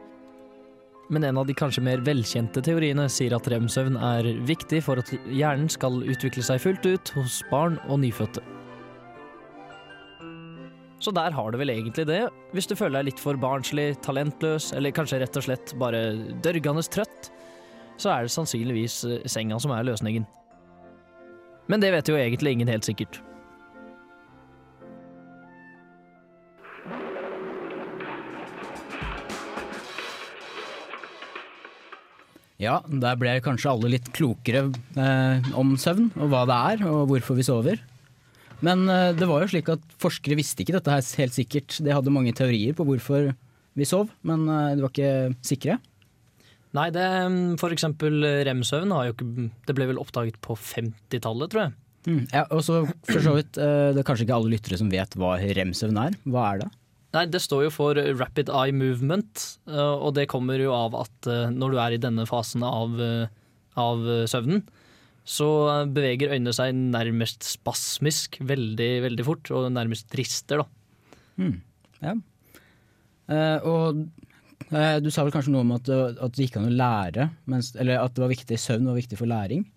Men 1.09 1.25
en 1.25 1.39
av 1.41 1.47
de 1.49 1.55
kanskje 1.57 1.81
mer 1.81 2.03
velkjente 2.05 2.61
teoriene 2.61 3.07
sier 3.09 3.33
at 3.33 3.47
rem-søvn 3.49 3.97
er 3.97 4.29
viktig 4.45 4.83
for 4.85 5.01
at 5.01 5.09
hjernen 5.31 5.71
skal 5.71 6.03
utvikle 6.03 6.45
seg 6.45 6.61
fullt 6.61 6.85
ut 6.85 7.13
hos 7.15 7.39
barn 7.49 7.79
og 7.87 8.03
nyfødte. 8.03 8.43
Så 10.99 11.13
der 11.15 11.31
har 11.31 11.51
du 11.51 11.57
vel 11.61 11.71
egentlig 11.71 12.03
det, 12.09 12.25
hvis 12.51 12.67
du 12.67 12.75
føler 12.75 12.99
deg 12.99 13.13
litt 13.13 13.21
for 13.23 13.39
barnslig, 13.39 13.93
talentløs, 14.03 14.73
eller 14.75 14.91
kanskje 14.95 15.21
rett 15.21 15.37
og 15.39 15.45
slett 15.45 15.71
bare 15.79 16.01
dørgende 16.43 16.83
trøtt, 16.91 17.29
så 17.99 18.11
er 18.11 18.27
det 18.27 18.33
sannsynligvis 18.35 18.99
eh, 19.07 19.23
senga 19.31 19.59
som 19.63 19.71
er 19.75 19.87
løsningen. 19.87 20.27
Men 21.71 21.83
det 21.83 21.93
vet 21.95 22.11
jo 22.11 22.19
egentlig 22.19 22.57
ingen 22.57 22.71
helt 22.71 22.87
sikkert. 22.87 23.21
Ja, 32.59 32.81
der 32.91 33.15
ble 33.15 33.37
kanskje 33.39 33.71
alle 33.71 33.93
litt 33.93 34.09
klokere 34.11 34.65
eh, 34.99 35.53
om 35.55 35.77
søvn, 35.79 36.11
og 36.19 36.33
hva 36.33 36.43
det 36.49 36.59
er, 36.73 36.83
og 36.91 37.05
hvorfor 37.13 37.39
vi 37.39 37.47
sover. 37.47 37.79
Men 38.65 38.87
eh, 38.91 39.11
det 39.17 39.27
var 39.29 39.43
jo 39.43 39.51
slik 39.51 39.69
at 39.71 39.83
forskere 40.01 40.37
visste 40.39 40.63
ikke 40.63 40.77
dette 40.77 40.93
her 40.93 41.05
helt 41.21 41.35
sikkert. 41.35 41.77
De 41.83 41.93
hadde 41.95 42.13
mange 42.13 42.33
teorier 42.35 42.75
på 42.77 42.87
hvorfor 42.87 43.31
vi 43.77 43.87
sov, 43.87 44.09
men 44.27 44.47
eh, 44.47 44.73
de 44.75 44.85
var 44.85 44.93
ikke 44.93 45.13
sikre. 45.45 45.79
Nei, 46.77 46.89
det, 46.93 47.05
for 47.57 47.73
eksempel 47.73 48.21
rem-søvn 48.45 48.91
har 48.93 49.07
jo 49.07 49.13
ikke 49.15 49.47
Det 49.65 49.73
ble 49.73 49.87
vel 49.89 49.97
oppdaget 49.97 50.35
på 50.45 50.53
50-tallet, 50.53 51.49
tror 51.49 51.63
jeg. 51.63 51.77
Mm, 52.05 52.19
ja, 52.31 52.43
og 52.53 52.61
så 52.63 52.83
for 53.07 53.23
så 53.23 53.33
vidt, 53.35 53.57
eh, 53.59 53.89
Det 53.95 54.03
er 54.03 54.07
kanskje 54.07 54.27
ikke 54.27 54.37
alle 54.37 54.53
lyttere 54.53 54.77
som 54.79 54.91
vet 54.91 55.17
hva 55.19 55.33
rem-søvn 55.39 55.97
er. 56.03 56.19
Hva 56.29 56.45
er 56.53 56.61
det? 56.63 56.69
Nei, 57.15 57.25
det 57.25 57.41
står 57.41 57.65
jo 57.65 57.71
for 57.73 57.97
rapid 58.19 58.51
eye 58.53 58.73
movement, 58.75 59.45
eh, 59.69 59.95
og 59.97 60.13
det 60.17 60.27
kommer 60.29 60.61
jo 60.61 60.75
av 60.75 60.97
at 60.99 61.29
eh, 61.29 61.47
når 61.49 61.73
du 61.73 61.79
er 61.81 61.95
i 61.95 62.01
denne 62.01 62.25
fasen 62.29 62.65
av, 62.65 62.99
eh, 63.01 63.31
av 63.81 64.03
søvnen, 64.29 64.61
så 65.27 65.49
beveger 65.93 66.33
øynene 66.33 66.53
seg 66.55 66.73
nærmest 66.77 67.45
spasmisk 67.45 68.39
veldig, 68.41 68.91
veldig 69.05 69.25
fort, 69.27 69.51
og 69.53 69.69
nærmest 69.73 70.13
rister, 70.17 70.63
da. 70.63 71.15
Mm, 71.39 71.57
ja. 72.03 72.15
Eh, 73.29 73.67
og 73.69 73.99
eh, 74.73 74.97
du 75.03 75.11
sa 75.13 75.25
vel 75.25 75.33
kanskje 75.35 75.53
noe 75.53 75.65
om 75.67 75.75
at, 75.77 75.89
at 75.89 76.33
det 76.35 76.47
gikk 76.47 76.57
an 76.59 76.71
å 76.71 76.77
lære, 76.79 77.29
mens, 77.51 77.75
eller 77.77 78.01
at 78.01 78.15
det 78.15 78.25
var 78.25 78.33
viktig, 78.33 78.57
søvn 78.59 78.89
var 78.89 78.97
viktig 78.97 79.19
for 79.19 79.29
læring? 79.29 79.67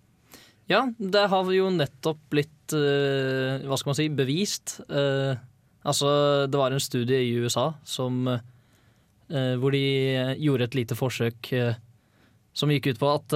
Ja, 0.71 0.85
det 0.97 1.25
har 1.29 1.49
jo 1.51 1.69
nettopp 1.75 2.21
blitt, 2.31 2.73
eh, 2.77 3.63
hva 3.67 3.77
skal 3.77 3.91
man 3.91 3.99
si, 3.99 4.07
bevist. 4.15 4.77
Eh, 4.87 5.35
altså, 5.83 6.09
det 6.47 6.59
var 6.59 6.71
en 6.71 6.83
studie 6.83 7.19
i 7.27 7.33
USA 7.43 7.73
som, 7.83 8.25
eh, 8.31 9.55
hvor 9.59 9.75
de 9.75 9.83
gjorde 10.39 10.69
et 10.69 10.77
lite 10.79 10.97
forsøk 10.97 11.51
eh, 11.53 11.75
som 12.55 12.71
gikk 12.71 12.93
ut 12.93 13.01
på 13.01 13.09
at 13.09 13.33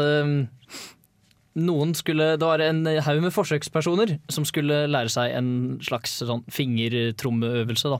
noen 1.57 1.93
skulle 1.97 2.35
Det 2.37 2.45
var 2.45 2.61
en 2.61 2.83
haug 2.85 3.19
med 3.23 3.33
forsøkspersoner 3.33 4.17
som 4.29 4.45
skulle 4.45 4.83
lære 4.91 5.09
seg 5.09 5.33
en 5.37 5.49
slags 5.81 6.19
sånn 6.21 6.43
fingertrommeøvelse. 6.53 7.97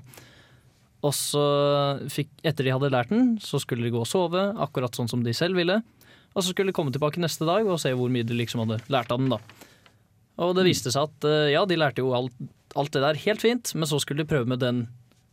Og 1.05 1.13
så 1.13 1.43
fikk, 2.11 2.29
etter 2.45 2.67
de 2.67 2.73
hadde 2.73 2.91
lært 2.93 3.13
den, 3.13 3.35
så 3.41 3.61
skulle 3.61 3.85
de 3.85 3.93
gå 3.93 4.01
og 4.01 4.09
sove, 4.09 4.43
akkurat 4.61 4.95
sånn 4.97 5.09
som 5.09 5.23
de 5.25 5.33
selv 5.37 5.59
ville. 5.59 5.79
Og 6.33 6.43
så 6.43 6.51
skulle 6.51 6.71
de 6.71 6.77
komme 6.77 6.93
tilbake 6.93 7.21
neste 7.21 7.47
dag 7.49 7.65
og 7.65 7.79
se 7.81 7.93
hvor 7.97 8.11
mye 8.13 8.25
de 8.27 8.37
liksom 8.37 8.63
hadde 8.65 8.79
lært 8.93 9.13
av 9.13 9.21
den. 9.21 9.33
da. 9.33 9.41
Og 10.45 10.53
det 10.57 10.67
viste 10.67 10.93
seg 10.93 11.09
at 11.09 11.27
eh, 11.27 11.51
ja, 11.55 11.63
de 11.65 11.77
lærte 11.79 12.03
jo 12.03 12.13
alt, 12.17 12.33
alt 12.77 12.93
det 12.93 13.01
der 13.01 13.21
helt 13.25 13.41
fint, 13.41 13.73
men 13.73 13.89
så 13.89 13.97
skulle 14.01 14.21
de 14.21 14.29
prøve 14.29 14.49
med 14.49 14.61
den 14.61 14.85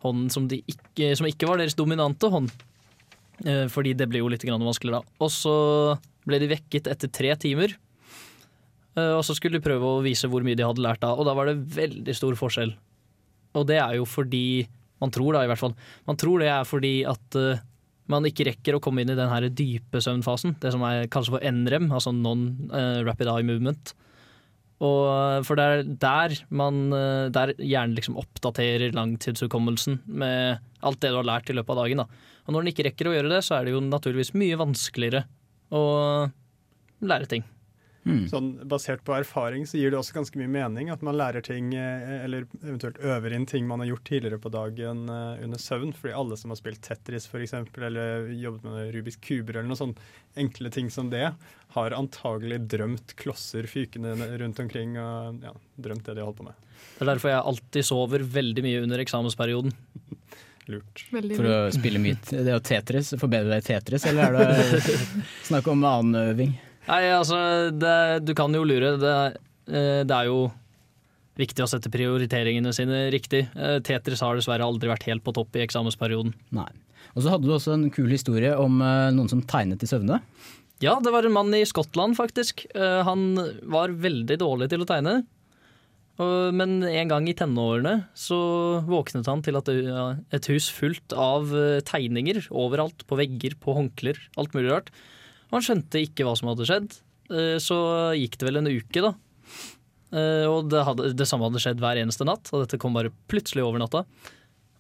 hånden 0.05 0.31
som, 0.33 0.49
de 0.49 0.63
ikke, 0.69 1.13
som 1.17 1.29
ikke 1.29 1.49
var 1.49 1.61
deres 1.61 1.77
dominante 1.77 2.29
hånd. 2.33 2.53
Eh, 3.45 3.67
Fordi 3.73 3.93
det 3.97 4.09
ble 4.09 4.23
jo 4.23 4.31
litt 4.33 4.45
vanskeligere 4.45 4.71
vanskelig 4.71 4.97
da. 4.97 5.03
Og 5.25 5.33
så 5.33 5.57
ble 6.25 6.41
de 6.41 6.53
vekket 6.55 6.89
etter 6.93 7.13
tre 7.13 7.35
timer. 7.41 7.77
Eh, 8.97 9.13
Og 9.19 9.25
så 9.27 9.35
skulle 9.37 9.59
de 9.59 9.65
prøve 9.65 9.83
å 9.83 10.03
vise 10.05 10.29
hvor 10.31 10.45
mye 10.47 10.57
de 10.59 10.67
hadde 10.67 10.83
lært 10.85 11.03
da, 11.03 11.13
og 11.15 11.27
da 11.27 11.35
var 11.35 11.51
det 11.51 11.59
veldig 11.75 12.15
stor 12.15 12.37
forskjell. 12.39 12.75
Og 13.55 13.67
det 13.71 13.79
er 13.83 13.99
jo 14.01 14.05
fordi 14.09 14.67
Man 15.03 15.11
tror 15.11 15.35
da, 15.35 15.43
i 15.45 15.49
hvert 15.51 15.59
fall. 15.61 15.75
Man 16.07 16.17
tror 16.17 16.41
det 16.41 16.47
er 16.49 16.65
fordi 16.65 16.93
at 17.05 17.37
eh, 17.37 17.59
man 18.09 18.25
ikke 18.25 18.47
rekker 18.47 18.77
å 18.77 18.81
komme 18.81 19.03
inn 19.03 19.11
i 19.11 19.17
den 19.19 19.29
her 19.29 19.49
dype 19.51 20.01
søvnfasen. 20.01 20.55
Det 20.63 20.71
som 20.73 20.83
er 20.87 21.09
kanskje 21.13 21.35
for 21.35 21.45
NREM, 21.45 21.91
altså 21.93 22.13
non-rapid 22.15 23.29
eye 23.29 23.45
movement. 23.45 23.93
Og 24.85 25.45
for 25.45 25.59
det 25.59 25.65
er 25.67 25.83
der 26.03 26.35
man 26.51 26.93
eh, 26.93 27.29
Der 27.35 27.53
hjernen 27.59 27.95
liksom 27.99 28.17
oppdaterer 28.23 28.95
langtidshukommelsen 28.97 30.01
med 30.07 30.63
alt 30.81 31.01
det 31.03 31.13
du 31.13 31.19
har 31.21 31.29
lært 31.29 31.51
i 31.51 31.57
løpet 31.59 31.75
av 31.75 31.83
dagen. 31.85 32.05
Da. 32.05 32.07
Og 32.47 32.55
når 32.55 32.65
den 32.65 32.73
ikke 32.73 32.87
rekker 32.89 33.11
å 33.11 33.15
gjøre 33.19 33.33
det, 33.35 33.43
så 33.45 33.59
er 33.59 33.67
det 33.67 33.75
jo 33.77 33.83
naturligvis 33.85 34.33
mye 34.39 34.59
vanskeligere 34.63 35.25
å 35.75 35.85
lære 37.05 37.29
ting. 37.29 37.45
Sånn 38.05 38.49
Basert 38.69 39.01
på 39.05 39.15
erfaring 39.17 39.65
så 39.65 39.79
gir 39.81 39.93
det 39.93 39.97
også 39.97 40.19
ganske 40.19 40.37
mye 40.37 40.51
mening 40.53 40.91
at 40.93 41.01
man 41.07 41.17
lærer 41.17 41.45
ting, 41.45 41.71
eh, 41.73 42.25
eller 42.25 42.45
eventuelt 42.61 42.99
øver 43.01 43.33
inn 43.33 43.47
ting 43.49 43.65
man 43.69 43.81
har 43.81 43.89
gjort 43.95 44.05
tidligere 44.11 44.41
på 44.45 44.53
dagen 44.53 45.07
eh, 45.09 45.45
under 45.47 45.63
søvn. 45.63 45.95
Fordi 45.97 46.13
alle 46.17 46.37
som 46.37 46.53
har 46.53 46.61
spilt 46.61 46.83
Tetris 46.85 47.27
for 47.31 47.45
eksempel, 47.45 47.87
eller 47.89 48.29
jobbet 48.37 48.67
med 48.69 48.91
Rubiks 48.97 49.17
kuber 49.25 49.57
eller 49.57 49.71
noe 49.71 49.81
sånn 49.81 49.97
enkle 50.37 50.73
ting 50.75 50.91
som 50.93 51.09
det, 51.13 51.31
har 51.79 51.97
antagelig 51.97 52.61
drømt 52.75 53.17
klosser 53.21 53.67
fykende 53.71 54.13
rundt 54.43 54.61
omkring 54.61 54.99
og 55.01 55.41
ja, 55.47 55.55
drømt 55.81 56.05
det 56.05 56.19
de 56.19 56.23
har 56.23 56.29
holdt 56.29 56.43
på 56.43 56.49
med. 56.51 56.61
Det 56.99 57.07
er 57.07 57.13
derfor 57.15 57.33
jeg 57.33 57.49
alltid 57.55 57.89
sover 57.89 58.27
veldig 58.37 58.67
mye 58.67 58.85
under 58.85 59.01
eksamensperioden. 59.03 59.73
Lurt. 60.73 61.07
Veldig 61.13 61.37
For 61.37 61.45
å 61.45 61.57
spille 61.75 62.01
mye 62.01 62.17
Det 62.25 62.47
er 62.47 62.55
jo 62.55 62.61
Tetris, 62.65 63.11
forbedre 63.21 63.51
deg 63.53 63.65
i 63.65 63.67
Tetris, 63.67 64.07
eller 64.09 64.39
er 64.39 64.71
det 64.73 64.95
snakk 65.51 65.69
om 65.73 65.85
annen 65.85 66.21
øving? 66.21 66.55
Nei, 66.85 67.05
altså, 67.15 67.39
det, 67.73 67.97
du 68.29 68.35
kan 68.37 68.53
jo 68.55 68.65
lure. 68.67 68.95
Det, 69.01 69.15
eh, 69.73 70.03
det 70.05 70.15
er 70.15 70.29
jo 70.29 70.49
viktig 71.39 71.65
å 71.65 71.69
sette 71.71 71.93
prioriteringene 71.93 72.73
sine 72.77 73.07
riktig. 73.15 73.47
Eh, 73.57 73.79
Tetris 73.85 74.23
har 74.25 74.37
dessverre 74.39 74.67
aldri 74.67 74.91
vært 74.93 75.07
helt 75.09 75.25
på 75.25 75.35
topp 75.37 75.57
i 75.57 75.65
eksamensperioden. 75.65 76.35
Nei. 76.55 76.69
Og 77.15 77.25
så 77.25 77.33
hadde 77.33 77.49
du 77.49 77.55
også 77.55 77.75
en 77.77 77.89
kul 77.95 78.11
historie 78.13 78.53
om 78.59 78.83
eh, 78.85 79.13
noen 79.17 79.31
som 79.33 79.43
tegnet 79.49 79.83
i 79.85 79.89
søvne. 79.89 80.21
Ja, 80.83 80.99
det 81.01 81.15
var 81.15 81.25
en 81.25 81.37
mann 81.37 81.55
i 81.57 81.65
Skottland, 81.65 82.17
faktisk. 82.19 82.67
Han 82.75 83.39
var 83.73 83.95
veldig 83.95 84.37
dårlig 84.43 84.67
til 84.73 84.83
å 84.83 84.89
tegne. 84.89 85.13
Men 86.19 86.75
en 86.85 87.13
gang 87.13 87.29
i 87.31 87.35
tenårene 87.39 87.93
så 88.19 88.41
våknet 88.85 89.31
han 89.31 89.41
til 89.47 89.57
at 89.57 89.71
et 89.71 90.49
hus 90.51 90.67
fullt 90.75 91.15
av 91.17 91.55
tegninger 91.89 92.43
overalt, 92.51 93.07
på 93.07 93.17
vegger, 93.23 93.55
på 93.63 93.79
håndklær, 93.79 94.19
alt 94.43 94.59
mulig 94.59 94.75
rart. 94.75 94.91
Og 95.55 95.61
han 95.61 95.67
skjønte 95.69 96.01
ikke 96.03 96.25
hva 96.27 96.33
som 96.35 96.51
hadde 96.51 96.67
skjedd. 96.67 96.97
Eh, 97.31 97.57
Så 97.63 97.77
gikk 98.19 98.35
det 98.41 98.49
vel 98.49 98.59
en 98.59 98.67
uke, 98.73 99.05
da. 99.05 99.13
Eh, 100.11 100.47
Og 100.51 100.67
det, 100.73 100.81
hadde, 100.85 101.13
det 101.15 101.29
samme 101.31 101.47
hadde 101.47 101.63
skjedd 101.63 101.79
hver 101.83 102.01
eneste 102.03 102.27
natt, 102.27 102.51
og 102.53 102.65
dette 102.65 102.81
kom 102.83 102.97
bare 102.99 103.13
plutselig 103.31 103.63
over 103.63 103.79
natta. 103.79 104.03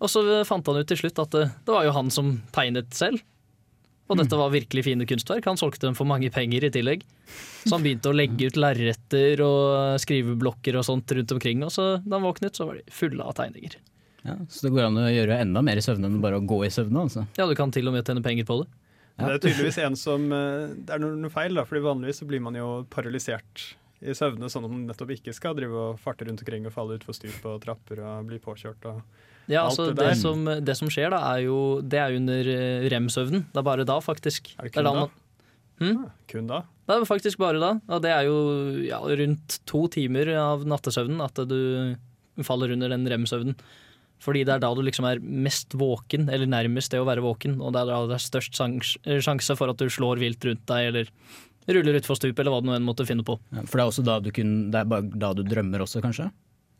Og 0.02 0.10
så 0.10 0.20
fant 0.44 0.66
han 0.66 0.82
ut 0.82 0.90
til 0.90 0.98
slutt 0.98 1.22
at 1.22 1.30
det, 1.30 1.44
det 1.64 1.72
var 1.72 1.86
jo 1.86 1.94
han 1.94 2.10
som 2.10 2.34
tegnet 2.52 2.90
selv. 2.92 3.22
Og 4.10 4.18
dette 4.20 4.36
var 4.36 4.50
virkelig 4.52 4.82
fine 4.84 5.06
kunstverk. 5.08 5.46
Han 5.48 5.56
solgte 5.56 5.86
dem 5.86 5.94
for 5.96 6.04
mange 6.04 6.28
penger 6.34 6.66
i 6.66 6.70
tillegg. 6.74 7.06
Så 7.64 7.70
han 7.72 7.84
begynte 7.86 8.10
å 8.10 8.16
legge 8.18 8.50
ut 8.50 8.58
lerreter 8.60 9.40
og 9.40 9.94
skriveblokker 10.02 10.76
og 10.76 10.84
sånt 10.84 11.08
rundt 11.16 11.32
omkring. 11.32 11.62
Og 11.64 11.72
så 11.72 11.86
da 12.04 12.18
han 12.18 12.26
våknet, 12.26 12.58
så 12.58 12.66
var 12.68 12.76
de 12.76 12.84
fulle 12.92 13.24
av 13.24 13.32
tegninger. 13.38 13.78
Ja, 14.26 14.36
så 14.52 14.66
det 14.66 14.74
går 14.74 14.90
an 14.90 15.00
å 15.00 15.06
gjøre 15.08 15.38
enda 15.40 15.62
mer 15.64 15.80
i 15.80 15.84
søvne 15.84 16.10
enn 16.10 16.20
bare 16.20 16.36
å 16.36 16.44
gå 16.44 16.58
i 16.66 16.72
søvne. 16.74 17.06
Altså. 17.06 17.24
Ja, 17.40 17.46
du 17.48 17.54
kan 17.56 17.72
til 17.72 17.88
og 17.88 17.96
med 17.96 18.04
tjene 18.04 18.20
penger 18.24 18.44
på 18.50 18.58
det. 18.60 18.68
Det 19.18 19.30
er 19.30 19.38
tydeligvis 19.44 19.78
en 19.84 19.94
som 19.96 20.24
eh, 20.34 20.72
Det 20.74 20.90
er 20.96 20.98
noe, 21.04 21.30
feil, 21.30 21.54
da, 21.54 21.62
fordi 21.68 21.84
vanligvis 21.84 22.18
så 22.22 22.26
blir 22.26 22.40
man 22.42 22.56
jo 22.58 22.84
paralysert 22.90 23.68
i 24.04 24.12
søvne, 24.12 24.50
sånn 24.52 24.66
at 24.66 24.72
man 24.72 24.86
nettopp 24.88 25.12
ikke 25.14 25.32
skal 25.32 25.54
drive 25.56 25.72
og 25.80 26.00
farte 26.02 26.26
rundt 26.28 26.42
omkring 26.42 26.66
og 26.68 26.74
falle 26.74 26.98
utfor 26.98 27.14
stup 27.16 27.44
og 27.48 27.62
trapper 27.62 28.02
og 28.04 28.26
bli 28.28 28.40
påkjørt 28.42 28.84
og 28.90 28.98
Ja, 29.48 29.62
alt 29.62 29.70
altså 29.78 29.86
det 29.90 29.94
det, 29.96 30.04
der. 30.10 30.18
som, 30.18 30.44
det 30.66 30.74
som 30.76 30.90
skjer 30.92 31.10
da, 31.14 31.20
er 31.36 31.44
jo 31.46 31.56
Det 31.80 31.98
er 32.02 32.16
under 32.18 32.50
eh, 32.52 32.88
rem-søvnen. 32.92 33.46
Det 33.52 33.60
er 33.62 33.66
bare 33.70 33.84
da, 33.88 33.96
faktisk. 34.04 34.50
Er 34.58 34.66
det 34.68 34.72
Det 34.72 34.74
kun 34.74 34.84
da 34.84 34.92
da? 34.92 35.00
man- 35.06 35.20
Hm? 35.80 36.04
Kun 36.30 36.46
da? 36.46 36.60
Det 36.86 36.94
er 36.94 37.04
faktisk 37.08 37.38
bare 37.42 37.58
da. 37.58 37.70
Og 37.90 38.02
det 38.04 38.10
er 38.14 38.24
jo 38.28 38.36
ja, 38.86 38.98
rundt 39.00 39.56
to 39.66 39.86
timer 39.88 40.28
av 40.38 40.62
nattesøvnen 40.68 41.20
at 41.24 41.34
du 41.50 41.96
faller 42.46 42.70
under 42.76 42.88
den 42.92 43.06
rem-søvnen. 43.10 43.56
Fordi 44.22 44.44
det 44.46 44.54
er 44.54 44.62
da 44.62 44.70
du 44.74 44.80
liksom 44.84 45.06
er 45.08 45.20
mest 45.20 45.74
våken, 45.76 46.28
eller 46.32 46.48
nærmest 46.48 46.94
det 46.94 47.00
å 47.02 47.08
være 47.08 47.24
våken. 47.24 47.58
Og 47.60 47.74
det 47.74 47.82
er 47.82 47.90
da 47.90 47.98
det 48.08 48.18
er 48.18 48.24
størst 48.24 48.60
sjanse 49.26 49.56
for 49.58 49.72
at 49.72 49.80
du 49.80 49.90
slår 49.92 50.22
vilt 50.22 50.44
rundt 50.48 50.64
deg, 50.70 50.88
eller 50.92 51.10
ruller 51.74 51.98
utfor 51.98 52.18
stup, 52.18 52.38
eller 52.38 52.52
hva 52.54 52.62
du 52.64 52.70
enn 52.72 52.86
måtte 52.86 53.06
finne 53.08 53.24
på. 53.26 53.36
Ja, 53.52 53.64
For 53.64 53.78
det 53.78 53.84
er 53.84 53.92
også 53.92 54.04
da 54.06 54.18
du, 54.24 54.30
kun, 54.34 54.54
det 54.72 54.80
er 54.80 54.88
bare 54.88 55.08
da 55.08 55.32
du 55.36 55.44
drømmer 55.46 55.84
også, 55.84 56.02
kanskje? 56.04 56.30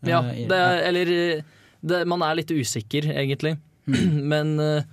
Ja, 0.04 0.20
Eh, 0.20 0.44
det 0.48 0.58
er, 0.58 0.82
eller 0.90 1.12
det, 1.84 2.02
Man 2.08 2.24
er 2.24 2.36
litt 2.40 2.52
usikker, 2.52 3.08
egentlig. 3.12 3.56
Men 4.32 4.58
eh, 4.60 4.84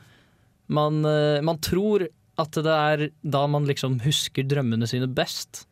man, 0.72 1.04
eh, 1.06 1.42
man 1.44 1.60
tror 1.64 2.08
at 2.42 2.56
det 2.56 2.74
er 2.74 3.10
da 3.22 3.46
man 3.52 3.68
liksom 3.68 4.00
husker 4.06 4.48
drømmene 4.48 4.88
sine 4.90 5.10
best. 5.12 5.66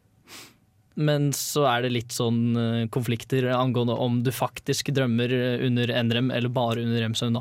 Men 0.99 1.29
så 1.35 1.63
er 1.69 1.85
det 1.85 1.93
litt 1.93 2.11
sånn 2.15 2.57
eh, 2.59 2.85
konflikter 2.91 3.47
angående 3.55 3.95
om 3.95 4.19
du 4.25 4.33
faktisk 4.35 4.91
drømmer 4.95 5.31
eh, 5.31 5.65
under 5.67 5.93
NREM 5.95 6.31
eller 6.35 6.51
bare 6.51 6.83
under 6.83 7.05
REM-søvn. 7.05 7.39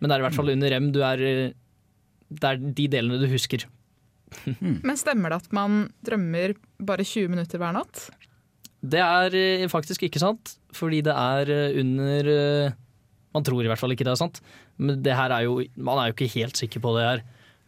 Men 0.00 0.08
det 0.08 0.16
er 0.16 0.22
i 0.22 0.26
hvert 0.26 0.38
fall 0.38 0.52
under 0.54 0.72
REM 0.72 0.88
du 0.94 1.02
er 1.04 1.24
eh, 1.24 1.56
Det 2.26 2.48
er 2.48 2.62
de 2.62 2.86
delene 2.96 3.20
du 3.20 3.28
husker. 3.30 3.66
Men 4.48 4.96
stemmer 4.98 5.30
det 5.30 5.42
at 5.44 5.52
man 5.54 5.84
drømmer 6.04 6.56
bare 6.88 7.04
20 7.04 7.30
minutter 7.34 7.60
hver 7.60 7.76
natt? 7.76 8.08
Det 8.80 9.02
er 9.02 9.68
faktisk 9.72 10.02
ikke 10.06 10.20
sant, 10.22 10.56
fordi 10.74 11.00
det 11.06 11.14
er 11.14 11.78
under 11.80 12.74
Man 13.34 13.46
tror 13.46 13.64
i 13.64 13.70
hvert 13.70 13.80
fall 13.80 13.94
ikke 13.94 14.04
det 14.06 14.12
er 14.12 14.20
sant, 14.20 14.40
men 14.78 15.00
det 15.02 15.14
her 15.16 15.32
er 15.34 15.46
jo, 15.46 15.60
man 15.76 15.98
er 16.00 16.10
jo 16.10 16.16
ikke 16.16 16.32
helt 16.34 16.58
sikker 16.58 16.82
på 16.84 16.92
det 16.96 17.06
her. 17.06 17.24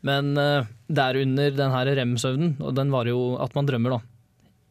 Men 0.06 0.35
det 0.35 1.04
er 1.04 1.20
under 1.23 1.56
den 1.58 1.75
her 1.75 1.90
rem-søvnen, 1.99 2.54
og 2.62 2.76
den 2.78 2.92
varer 2.94 3.12
jo 3.12 3.23
at 3.42 3.56
man 3.58 3.68
drømmer, 3.68 3.99
da. 3.99 4.18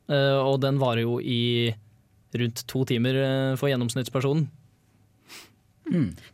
Eh, 0.07 0.37
og 0.39 0.61
den 0.63 0.77
varer 0.79 1.03
jo 1.03 1.17
i 1.19 1.73
rundt 2.37 2.63
to 2.69 2.83
timer 2.87 3.17
eh, 3.23 3.55
for 3.59 3.71
gjennomsnittspersonen. 3.71 4.47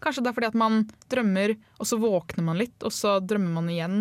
Kanskje 0.01 0.23
det 0.25 0.31
er 0.31 0.33
fordi 0.33 0.47
at 0.49 0.55
man 0.57 0.79
drømmer, 1.13 1.51
og 1.77 1.85
så 1.85 1.99
våkner 2.01 2.41
man 2.47 2.57
litt, 2.57 2.73
og 2.81 2.89
så 2.93 3.19
drømmer 3.21 3.51
man 3.59 3.67
igjen 3.69 3.97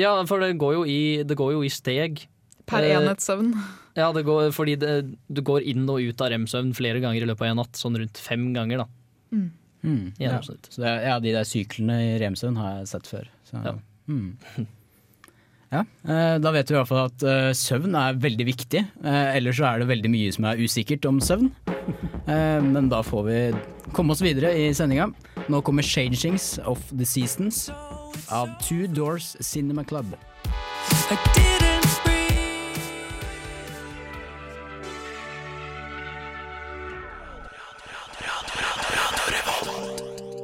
Ja, 0.00 0.14
for 0.24 0.40
det 0.40 0.54
går 0.60 0.78
jo 0.78 0.84
i, 0.88 1.00
det 1.28 1.36
går 1.36 1.52
jo 1.58 1.60
i 1.66 1.68
steg. 1.72 2.22
per 2.64 2.86
Eh, 2.86 2.94
enhet 2.96 3.20
søvn. 3.20 3.52
Ja, 3.98 4.12
det 4.14 4.22
går, 4.24 4.52
fordi 4.54 4.76
det, 4.80 4.90
du 5.28 5.40
går 5.44 5.64
inn 5.66 5.82
og 5.90 5.98
ut 6.00 6.20
av 6.22 6.30
rem-søvn 6.30 6.70
flere 6.78 7.00
ganger 7.02 7.20
i 7.24 7.26
løpet 7.26 7.42
av 7.42 7.50
en 7.50 7.58
natt. 7.58 7.74
Sånn 7.76 7.98
rundt 7.98 8.16
fem 8.22 8.52
ganger, 8.54 8.84
da. 8.84 8.86
Mm, 9.82 10.12
ja. 10.22 10.38
Så 10.40 10.54
det 10.78 10.86
er, 10.88 11.02
ja, 11.08 11.16
de 11.20 11.32
der 11.34 11.44
syklene 11.48 11.96
i 12.06 12.18
remsøvn 12.22 12.56
har 12.60 12.78
jeg 12.78 12.88
sett 12.92 13.10
før. 13.10 13.26
Så, 13.50 13.60
Ja. 13.66 13.74
mm. 14.08 14.38
ja, 15.70 15.84
eh, 16.02 16.36
da 16.42 16.50
vet 16.50 16.70
vi 16.70 16.74
i 16.74 16.78
hvert 16.80 16.90
fall 16.90 17.04
at 17.06 17.22
eh, 17.22 17.50
søvn 17.54 17.94
er 17.94 18.16
veldig 18.18 18.46
viktig. 18.48 18.80
Eh, 19.06 19.36
ellers 19.38 19.60
så 19.60 19.68
er 19.68 19.82
det 19.82 19.90
veldig 19.90 20.10
mye 20.10 20.32
som 20.34 20.48
er 20.50 20.62
usikkert 20.62 21.06
om 21.06 21.20
søvn. 21.22 21.52
Eh, 22.26 22.58
men 22.62 22.90
da 22.90 23.04
får 23.06 23.22
vi 23.28 23.38
komme 23.94 24.14
oss 24.14 24.22
videre 24.24 24.50
i 24.58 24.72
sendinga. 24.74 25.08
Nå 25.50 25.62
kommer 25.62 25.82
'Changings 25.86 26.58
of 26.66 26.82
the 26.90 27.06
Seasons' 27.06 27.70
av 28.30 28.50
Two 28.66 28.86
Doors 28.86 29.36
Cinema 29.40 29.84
Club. 29.84 30.14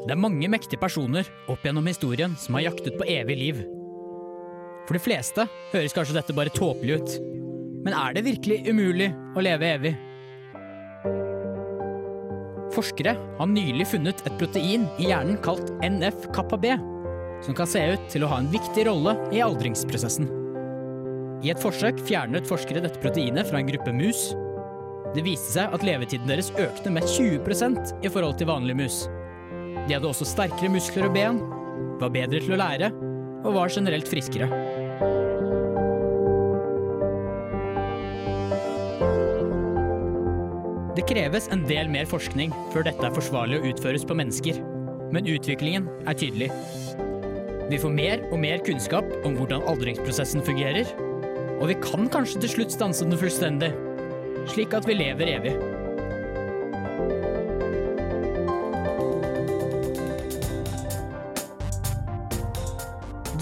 Det 0.06 0.14
er 0.14 0.22
mange 0.22 0.46
mektige 0.46 0.78
personer 0.78 1.26
opp 1.50 1.64
gjennom 1.66 1.86
historien 1.90 2.36
som 2.38 2.54
har 2.54 2.70
jaktet 2.70 2.94
på 2.94 3.08
evig 3.10 3.36
liv. 3.40 3.75
For 4.86 4.94
de 4.94 5.02
fleste 5.02 5.46
høres 5.72 5.94
kanskje 5.94 6.14
dette 6.14 6.34
bare 6.36 6.52
tåpelig 6.54 7.00
ut. 7.00 7.14
Men 7.86 7.94
er 7.94 8.14
det 8.14 8.26
virkelig 8.26 8.62
umulig 8.70 9.10
å 9.34 9.42
leve 9.42 9.72
evig? 9.76 9.94
Forskere 12.74 13.14
har 13.38 13.48
nylig 13.50 13.86
funnet 13.88 14.20
et 14.26 14.38
protein 14.38 14.84
i 15.00 15.08
hjernen 15.10 15.38
kalt 15.42 15.70
NF-kappa-B, 15.86 16.74
som 17.46 17.56
kan 17.56 17.68
se 17.70 17.82
ut 17.94 18.08
til 18.12 18.26
å 18.26 18.30
ha 18.30 18.40
en 18.42 18.50
viktig 18.52 18.86
rolle 18.88 19.16
i 19.34 19.42
aldringsprosessen. 19.44 20.28
I 21.44 21.52
et 21.52 21.62
forsøk 21.62 21.98
fjernet 22.08 22.48
forskere 22.48 22.82
dette 22.84 23.00
proteinet 23.02 23.48
fra 23.48 23.60
en 23.60 23.70
gruppe 23.70 23.94
mus. 23.94 24.28
Det 25.16 25.24
viste 25.24 25.54
seg 25.54 25.74
at 25.74 25.84
levetiden 25.86 26.28
deres 26.28 26.52
økte 26.60 26.92
med 26.92 27.06
20% 27.08 27.94
i 28.04 28.12
forhold 28.12 28.38
til 28.40 28.50
vanlige 28.50 28.80
mus. 28.82 29.02
De 29.86 29.94
hadde 29.94 30.08
også 30.10 30.26
sterkere 30.28 30.72
muskler 30.72 31.08
og 31.08 31.16
ben, 31.16 31.42
var 32.00 32.12
bedre 32.12 32.42
til 32.42 32.56
å 32.56 32.60
lære 32.60 32.90
og 33.46 33.54
var 33.54 33.72
generelt 33.72 34.08
friskere. 34.10 34.50
Det 41.06 41.14
kreves 41.14 41.44
en 41.54 41.60
del 41.62 41.86
mer 41.86 42.08
forskning 42.10 42.50
før 42.72 42.82
dette 42.88 43.04
er 43.06 43.12
forsvarlig 43.14 43.60
å 43.60 43.68
utføres 43.68 44.02
på 44.02 44.14
mennesker, 44.18 44.56
men 45.14 45.28
utviklingen 45.30 45.84
er 46.02 46.16
tydelig. 46.18 46.48
Vi 47.70 47.78
får 47.78 47.92
mer 47.94 48.24
og 48.32 48.40
mer 48.42 48.58
kunnskap 48.66 49.06
om 49.22 49.36
hvordan 49.38 49.62
aldringsprosessen 49.70 50.42
fungerer, 50.42 50.90
og 51.60 51.70
vi 51.70 51.76
kan 51.78 52.10
kanskje 52.10 52.42
til 52.42 52.52
slutt 52.56 52.74
stanse 52.74 53.06
den 53.06 53.20
fullstendig, 53.20 53.68
slik 54.50 54.74
at 54.74 54.88
vi 54.90 54.96
lever 54.98 55.30
evig. 55.36 55.52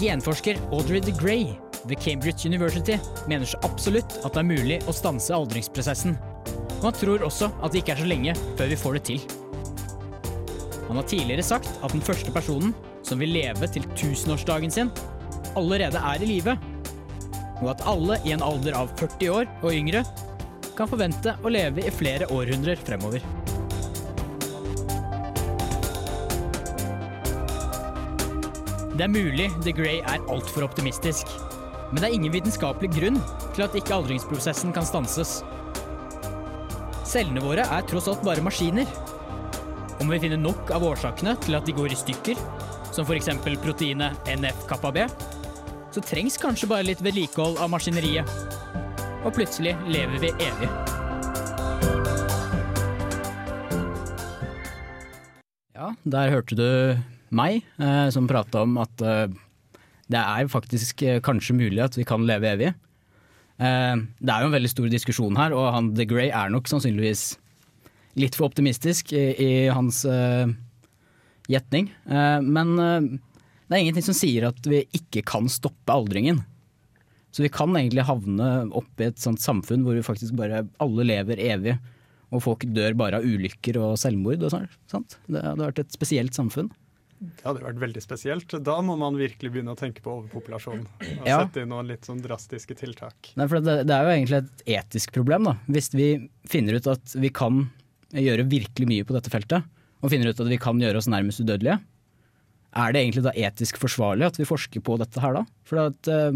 Genforsker 0.05 0.61
Audrey 0.69 1.01
de 1.01 1.17
Grey 1.17 1.49
ved 1.89 1.97
Cambridge 1.97 2.45
University 2.45 3.01
mener 3.25 3.49
så 3.49 3.65
absolutt 3.65 4.19
at 4.21 4.37
det 4.37 4.45
er 4.45 4.49
mulig 4.53 4.81
å 4.85 4.93
stanse 4.93 5.33
aldringsprosessen. 5.33 6.13
Og 6.79 6.89
han 6.89 6.97
tror 6.99 7.25
også 7.25 7.49
at 7.63 7.73
det 7.73 7.81
ikke 7.81 7.95
er 7.95 8.03
så 8.03 8.09
lenge 8.09 8.35
før 8.57 8.71
vi 8.71 8.79
får 8.79 8.97
det 8.97 9.03
til. 9.09 9.25
Han 10.87 10.99
har 10.99 11.07
tidligere 11.09 11.43
sagt 11.43 11.71
at 11.83 11.93
den 11.93 12.03
første 12.05 12.31
personen 12.31 12.75
som 13.05 13.21
vil 13.21 13.33
leve 13.35 13.67
til 13.69 13.85
tusenårsdagen 13.97 14.71
sin, 14.71 14.91
allerede 15.55 15.97
er 15.97 16.21
i 16.21 16.29
live. 16.29 16.57
Og 17.61 17.71
at 17.71 17.83
alle 17.87 18.19
i 18.25 18.33
en 18.35 18.43
alder 18.43 18.77
av 18.77 18.91
40 18.99 19.31
år 19.31 19.49
og 19.61 19.73
yngre 19.73 20.03
kan 20.75 20.89
forvente 20.91 21.35
å 21.43 21.51
leve 21.53 21.85
i 21.85 21.93
flere 21.93 22.27
århundrer 22.33 22.79
fremover. 22.83 23.23
Det 28.95 29.03
er 29.03 29.11
mulig 29.11 29.49
The 29.63 29.73
Grey 29.75 29.99
er 29.99 30.23
altfor 30.31 30.63
optimistisk, 30.67 31.27
men 31.91 31.99
det 31.99 32.07
er 32.07 32.15
ingen 32.15 32.31
vitenskapelig 32.31 32.93
grunn 32.95 33.19
til 33.55 33.65
at 33.65 33.75
ikke 33.75 33.95
aldringsprosessen 33.97 34.71
kan 34.75 34.87
stanses. 34.87 35.41
Cellene 37.15 37.39
våre 37.39 37.63
er 37.71 37.85
tross 37.87 38.09
alt 38.11 38.25
bare 38.27 38.43
maskiner. 38.43 38.89
Om 40.03 40.09
vi 40.11 40.17
finner 40.19 40.35
nok 40.35 40.67
av 40.75 40.83
årsakene 40.83 41.37
til 41.45 41.55
at 41.55 41.63
de 41.63 41.71
går 41.71 41.93
i 41.95 41.95
stykker, 41.95 42.41
som 42.91 43.07
f.eks. 43.07 43.29
proteinet 43.63 44.27
NF-kappa-B, 44.33 45.05
så 45.95 46.03
trengs 46.03 46.35
kanskje 46.35 46.67
bare 46.67 46.83
litt 46.89 46.99
vedlikehold 47.05 47.61
av 47.63 47.71
maskineriet. 47.71 48.27
Og 49.23 49.31
plutselig 49.37 49.77
lever 49.87 50.25
vi 50.25 50.33
evig. 50.43 50.69
Ja, 55.71 55.93
der 56.03 56.35
hørte 56.35 56.59
du 56.59 56.67
meg 57.31 57.61
eh, 57.79 58.09
som 58.11 58.27
prata 58.27 58.67
om 58.67 58.75
at 58.83 59.07
eh, 59.07 59.29
det 60.11 60.19
er 60.19 60.51
faktisk 60.51 61.07
eh, 61.07 61.23
kanskje 61.23 61.55
mulig 61.63 61.79
at 61.87 61.95
vi 61.95 62.03
kan 62.03 62.27
leve 62.27 62.57
evig. 62.57 62.75
Eh, 63.55 63.95
det 64.19 64.31
er 64.33 64.43
jo 64.43 64.49
en 64.49 64.55
veldig 64.57 64.71
stor 64.71 64.89
diskusjon 64.91 65.39
her, 65.39 65.55
og 65.55 65.69
han 65.75 65.93
The 65.95 66.07
Grey 66.09 66.31
er 66.31 66.51
nok 66.51 66.67
sannsynligvis 66.71 67.35
litt 68.19 68.35
for 68.37 68.47
optimistisk 68.47 69.13
i, 69.15 69.25
i 69.39 69.51
hans 69.75 70.03
eh, 70.07 70.51
gjetning. 71.51 71.89
Eh, 72.07 72.39
men 72.43 72.75
det 72.75 73.71
er 73.71 73.81
ingenting 73.81 74.07
som 74.07 74.17
sier 74.17 74.49
at 74.49 74.69
vi 74.69 74.83
ikke 74.97 75.25
kan 75.27 75.49
stoppe 75.51 75.95
aldringen. 75.95 76.43
Så 77.35 77.43
vi 77.43 77.51
kan 77.51 77.73
egentlig 77.75 78.05
havne 78.07 78.69
opp 78.77 79.01
i 79.01 79.09
et 79.09 79.19
sånt 79.19 79.43
samfunn 79.43 79.83
hvor 79.83 79.97
vi 79.97 80.05
faktisk 80.05 80.37
bare 80.39 80.63
alle 80.83 81.07
lever 81.07 81.41
evig, 81.43 81.75
og 82.31 82.43
folk 82.43 82.63
dør 82.75 82.95
bare 82.97 83.19
av 83.19 83.27
ulykker 83.27 83.77
og 83.79 83.97
selvmord 83.99 84.43
og 84.47 84.53
sånn. 84.91 85.07
Det 85.27 85.43
hadde 85.43 85.67
vært 85.67 85.81
et 85.83 85.95
spesielt 85.95 86.35
samfunn. 86.35 86.71
Det 87.15 87.45
hadde 87.45 87.63
vært 87.63 87.79
veldig 87.79 88.01
spesielt. 88.03 88.53
Da 88.67 88.75
må 88.83 88.97
man 88.99 89.15
virkelig 89.17 89.53
begynne 89.53 89.71
å 89.73 89.79
tenke 89.79 90.01
på 90.03 90.11
overpopulasjon. 90.19 90.81
Og 91.21 91.27
Ja. 91.27 91.39
sette 91.45 91.61
inn 91.63 91.69
noen 91.71 91.87
litt 91.87 92.03
sånn 92.05 92.19
drastiske 92.21 92.75
tiltak. 92.75 93.31
Nei, 93.39 93.47
for 93.47 93.63
det, 93.63 93.87
det 93.87 93.95
er 93.95 94.03
jo 94.03 94.13
egentlig 94.17 94.39
et 94.43 94.63
etisk 94.83 95.13
problem, 95.15 95.47
da. 95.47 95.53
Hvis 95.71 95.93
vi 95.95 96.09
finner 96.51 96.75
ut 96.75 96.87
at 96.91 97.15
vi 97.15 97.29
kan 97.29 97.69
gjøre 98.11 98.45
virkelig 98.51 98.87
mye 98.91 99.05
på 99.07 99.15
dette 99.15 99.31
feltet, 99.31 99.63
og 100.03 100.11
finner 100.11 100.29
ut 100.29 100.39
at 100.43 100.51
vi 100.51 100.57
kan 100.61 100.77
gjøre 100.79 100.99
oss 100.99 101.07
nærmest 101.09 101.39
udødelige, 101.41 101.79
er 102.75 102.91
det 102.91 103.01
egentlig 103.01 103.23
da 103.23 103.31
etisk 103.47 103.79
forsvarlig 103.79 104.27
at 104.27 104.37
vi 104.37 104.45
forsker 104.49 104.83
på 104.83 104.97
dette 104.99 105.21
her 105.23 105.37
da? 105.39 105.45
For 105.63 105.79
at 105.87 106.09
eh, 106.11 106.35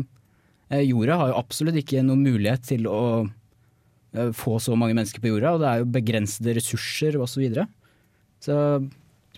jorda 0.88 1.18
har 1.20 1.34
jo 1.34 1.42
absolutt 1.42 1.76
ikke 1.82 2.02
noen 2.08 2.24
mulighet 2.24 2.64
til 2.72 2.88
å 2.88 3.02
eh, 4.16 4.32
få 4.32 4.56
så 4.64 4.78
mange 4.80 4.96
mennesker 4.96 5.20
på 5.20 5.34
jorda, 5.34 5.54
og 5.58 5.60
det 5.60 5.68
er 5.74 5.84
jo 5.84 5.92
begrensede 6.00 6.56
ressurser 6.56 7.20
osv. 7.20 7.36
Så, 7.36 7.44
videre. 7.44 7.68
så 8.40 8.56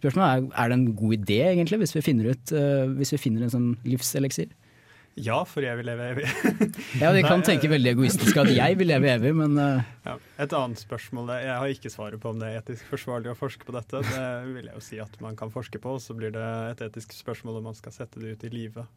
spørsmålet 0.01 0.51
er 0.51 0.65
er 0.65 0.71
det 0.73 0.79
en 0.79 0.89
god 0.97 1.15
idé, 1.19 1.39
egentlig, 1.53 1.79
hvis 1.85 1.95
vi 1.95 2.03
finner, 2.05 2.33
ut, 2.33 2.51
eh, 2.57 2.89
hvis 2.97 3.13
vi 3.15 3.21
finner 3.21 3.45
en 3.45 3.53
sånn 3.53 3.71
livseliksir? 3.87 4.51
Ja, 5.19 5.41
for 5.43 5.59
jeg 5.59 5.75
vil 5.75 5.89
leve 5.89 6.05
evig. 6.13 6.27
Ja, 7.01 7.09
de 7.11 7.19
kan 7.25 7.41
Nei, 7.41 7.47
tenke 7.49 7.67
veldig 7.67 7.91
egoistisk 7.91 8.37
at 8.39 8.47
jeg 8.53 8.77
vil 8.79 8.87
leve 8.87 9.09
evig, 9.11 9.33
men 9.35 9.57
uh... 9.59 9.83
Ja. 10.05 10.13
Et 10.39 10.53
annet 10.55 10.79
spørsmål 10.79 11.33
Jeg 11.35 11.51
har 11.51 11.73
ikke 11.73 11.91
svaret 11.91 12.21
på 12.23 12.31
om 12.31 12.39
det 12.39 12.47
er 12.47 12.61
etisk 12.61 12.87
forsvarlig 12.93 13.33
å 13.33 13.35
forske 13.35 13.67
på 13.67 13.75
dette. 13.75 13.99
Det 14.07 14.23
vil 14.55 14.69
jeg 14.69 14.77
jo 14.77 14.83
si 14.85 15.01
at 15.03 15.17
man 15.23 15.35
kan 15.35 15.51
forske 15.51 15.81
på, 15.83 15.97
så 15.99 16.15
blir 16.15 16.31
det 16.31 16.45
et 16.71 16.85
etisk 16.87 17.11
spørsmål 17.17 17.59
om 17.59 17.67
man 17.73 17.77
skal 17.77 17.95
sette 17.95 18.23
det 18.23 18.37
ut 18.37 18.47
i 18.47 18.53
livet 18.53 18.87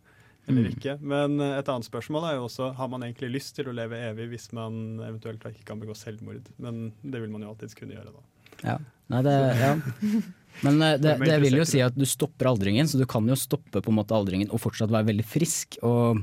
eller 0.46 0.68
Mm. 0.68 0.72
ikke. 0.76 0.94
Men 1.00 1.40
eh, 1.40 1.58
et 1.58 1.68
annet 1.72 1.86
spørsmål 1.88 2.26
er 2.28 2.34
jo 2.36 2.46
også 2.48 2.74
har 2.76 2.88
man 2.92 3.02
egentlig 3.06 3.30
lyst 3.38 3.54
til 3.56 3.70
å 3.70 3.72
leve 3.72 3.96
evig 4.10 4.28
hvis 4.34 4.50
man 4.52 5.00
eventuelt 5.00 5.44
ikke 5.48 5.64
kan 5.70 5.80
begå 5.80 5.96
selvmord. 5.96 6.50
Men 6.60 6.92
det 7.02 7.22
vil 7.22 7.32
man 7.32 7.42
jo 7.46 7.52
alltids 7.54 7.74
kunne 7.78 7.96
gjøre, 7.96 8.12
da. 8.12 8.24
ja. 8.62 8.78
Nei, 9.12 9.20
det, 9.24 9.32
ja. 9.60 9.72
Men 10.62 10.78
det, 10.80 10.92
det, 11.02 11.16
det 11.26 11.40
vil 11.42 11.58
jo 11.58 11.66
si 11.66 11.82
at 11.82 11.96
du 11.98 12.06
stopper 12.08 12.52
aldringen, 12.52 12.86
så 12.88 13.00
du 13.00 13.06
kan 13.10 13.26
jo 13.28 13.36
stoppe 13.38 13.82
på 13.82 13.92
en 13.92 13.98
måte 13.98 14.14
aldringen 14.16 14.52
og 14.54 14.62
fortsatt 14.62 14.92
være 14.92 15.10
veldig 15.10 15.26
frisk 15.26 15.78
og 15.82 16.22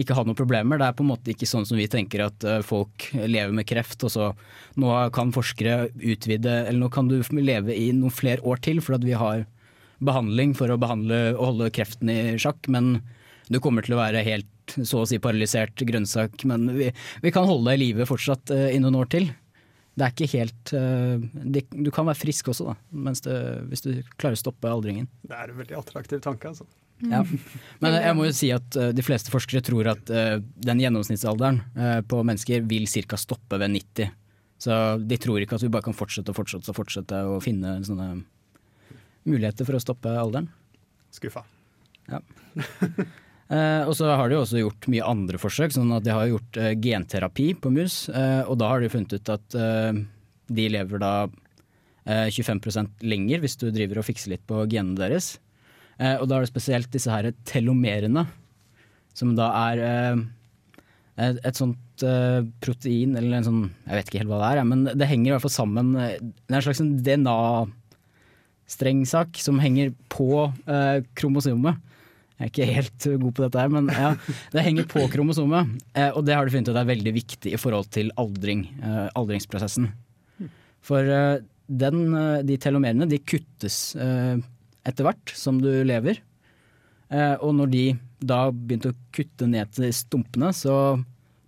ikke 0.00 0.16
ha 0.16 0.24
noen 0.24 0.38
problemer. 0.38 0.80
Det 0.80 0.86
er 0.86 0.96
på 0.96 1.04
en 1.04 1.10
måte 1.10 1.32
ikke 1.34 1.48
sånn 1.48 1.66
som 1.68 1.76
vi 1.76 1.88
tenker 1.90 2.24
at 2.24 2.46
eh, 2.48 2.62
folk 2.64 3.10
lever 3.12 3.52
med 3.52 3.68
kreft, 3.68 4.00
og 4.06 4.12
så 4.14 4.30
nå 4.80 4.92
kan 5.12 5.34
forskere 5.34 5.90
utvide, 5.98 6.62
eller 6.64 6.80
nå 6.80 6.88
kan 6.92 7.10
du 7.10 7.18
leve 7.36 7.76
i 7.76 7.90
noen 7.96 8.14
flere 8.14 8.44
år 8.48 8.62
til 8.64 8.80
for 8.84 8.96
at 8.96 9.04
vi 9.04 9.18
har 9.18 9.44
behandling 10.02 10.56
for 10.58 10.72
å 10.72 10.80
behandle 10.80 11.34
og 11.34 11.44
holde 11.52 11.70
kreften 11.76 12.10
i 12.10 12.20
sjakk, 12.40 12.64
men 12.72 12.96
du 13.52 13.60
kommer 13.62 13.84
til 13.84 13.96
å 13.96 14.00
være 14.00 14.24
helt 14.24 14.48
så 14.72 15.02
å 15.02 15.06
si 15.08 15.18
paralysert 15.20 15.82
grønnsak, 15.84 16.44
men 16.48 16.70
vi, 16.72 16.88
vi 17.20 17.32
kan 17.34 17.46
holde 17.48 17.68
deg 17.68 17.80
i 17.80 17.84
live 17.84 18.08
fortsatt 18.08 18.54
eh, 18.54 18.70
i 18.72 18.80
noen 18.82 18.96
år 19.02 19.12
til. 19.12 19.28
Det 19.92 20.06
er 20.06 20.14
ikke 20.14 20.38
helt 20.38 20.70
eh, 20.72 21.24
det, 21.52 21.66
Du 21.70 21.90
kan 21.92 22.06
være 22.08 22.16
frisk 22.16 22.48
også, 22.48 22.70
da, 22.70 22.76
mens 23.08 23.20
det, 23.26 23.34
hvis 23.68 23.84
du 23.84 23.90
klarer 24.16 24.38
å 24.38 24.40
stoppe 24.40 24.70
aldringen. 24.70 25.10
Det 25.26 25.36
er 25.36 25.52
en 25.52 25.58
veldig 25.58 25.76
attraktiv 25.82 26.22
tanke, 26.24 26.48
altså. 26.52 26.68
Ja. 27.02 27.22
Men 27.82 27.96
jeg 27.98 28.14
må 28.14 28.26
jo 28.28 28.34
si 28.36 28.50
at 28.54 28.76
eh, 28.78 28.92
de 28.94 29.04
fleste 29.04 29.32
forskere 29.32 29.62
tror 29.66 29.90
at 29.94 30.10
eh, 30.14 30.36
den 30.38 30.82
gjennomsnittsalderen 30.82 31.62
eh, 31.74 31.98
på 32.06 32.20
mennesker 32.22 32.66
vil 32.70 32.86
ca. 32.86 33.18
stoppe 33.18 33.58
ved 33.58 33.74
90. 33.74 34.12
Så 34.62 34.76
de 35.02 35.18
tror 35.18 35.42
ikke 35.42 35.58
at 35.58 35.64
vi 35.64 35.72
bare 35.74 35.88
kan 35.88 35.96
fortsette 35.96 36.30
og 36.30 36.38
fortsette 36.38 36.70
og 36.70 36.78
fortsette 36.78 37.24
å 37.26 37.40
finne 37.42 37.80
sånne 37.82 38.12
muligheter 39.26 39.66
for 39.66 39.78
å 39.78 39.82
stoppe 39.82 40.12
alderen. 40.14 40.46
Skuffa. 41.14 41.42
Ja. 42.10 42.22
Eh, 43.52 43.82
og 43.84 43.92
så 43.98 44.06
har 44.16 44.30
de 44.30 44.36
også 44.38 44.62
gjort 44.62 44.86
mye 44.92 45.04
andre 45.04 45.38
forsøk, 45.40 45.72
sånn 45.74 45.92
at 45.92 46.04
de 46.06 46.12
har 46.14 46.30
gjort 46.30 46.56
eh, 46.60 46.72
genterapi 46.80 47.54
på 47.60 47.70
mus. 47.74 48.08
Eh, 48.08 48.42
og 48.46 48.58
da 48.62 48.66
har 48.72 48.80
de 48.80 48.88
funnet 48.92 49.12
ut 49.12 49.28
at 49.34 49.54
eh, 49.58 49.92
de 50.52 50.68
lever 50.72 50.98
da 51.02 51.28
eh, 52.08 52.28
25% 52.32 52.88
lenger 53.04 53.38
hvis 53.42 53.58
du 53.60 53.66
driver 53.70 53.98
og 54.00 54.06
fikser 54.08 54.30
litt 54.34 54.46
på 54.48 54.56
genene 54.72 55.00
deres. 55.00 55.26
Eh, 56.00 56.16
og 56.16 56.26
da 56.28 56.34
er 56.36 56.40
det 56.46 56.54
spesielt 56.54 56.90
disse 56.94 57.10
her 57.12 57.24
telomerene, 57.48 58.24
som 59.12 59.36
da 59.36 59.46
er 59.68 59.76
eh, 59.84 60.16
et, 61.20 61.36
et 61.44 61.56
sånt 61.58 62.02
eh, 62.06 62.40
protein, 62.64 63.16
eller 63.20 63.36
en 63.38 63.48
sånn 63.50 63.64
Jeg 63.68 63.94
vet 63.98 64.06
ikke 64.08 64.20
helt 64.22 64.32
hva 64.32 64.40
det 64.40 64.48
er, 64.48 64.56
men 64.72 64.80
det 64.88 65.10
henger 65.10 65.28
i 65.28 65.32
hvert 65.34 65.44
fall 65.44 65.60
sammen 65.60 65.86
eh, 66.00 66.16
Det 66.16 66.48
er 66.48 66.56
en 66.62 66.64
slags 66.64 66.80
sånn 66.80 66.98
DNA-strengsak 67.04 69.30
som 69.44 69.60
henger 69.60 69.92
på 70.12 70.30
eh, 70.64 70.98
kromosomet. 71.18 71.74
Jeg 72.42 72.48
er 72.48 72.50
ikke 72.50 72.74
helt 72.74 73.04
god 73.22 73.34
på 73.36 73.42
dette 73.44 73.60
her, 73.62 73.68
men 73.70 73.86
ja, 73.86 74.08
det 74.50 74.64
henger 74.66 74.86
på 74.90 75.04
kromosomet. 75.12 75.76
Eh, 75.94 76.08
og 76.10 76.24
det 76.26 76.34
har 76.34 76.42
du 76.42 76.50
funnet 76.50 76.72
ut 76.72 76.78
er 76.80 76.88
veldig 76.88 77.12
viktig 77.14 77.52
i 77.54 77.60
forhold 77.60 77.86
til 77.94 78.10
aldring, 78.18 78.64
eh, 78.82 79.06
aldringsprosessen. 79.14 79.86
For 80.82 81.06
eh, 81.06 81.44
den, 81.70 82.00
eh, 82.18 82.40
de 82.42 82.58
telomerene 82.58 83.06
de 83.06 83.20
kuttes 83.22 83.94
eh, 83.94 84.42
etter 84.82 85.06
hvert 85.06 85.34
som 85.38 85.60
du 85.62 85.70
lever. 85.86 86.18
Eh, 87.12 87.36
og 87.38 87.54
når 87.60 87.70
de 87.70 87.84
da 88.18 88.42
begynte 88.50 88.90
å 88.90 88.98
kutte 89.14 89.46
ned 89.46 89.70
til 89.76 89.94
stumpene, 89.94 90.50
så 90.50 90.98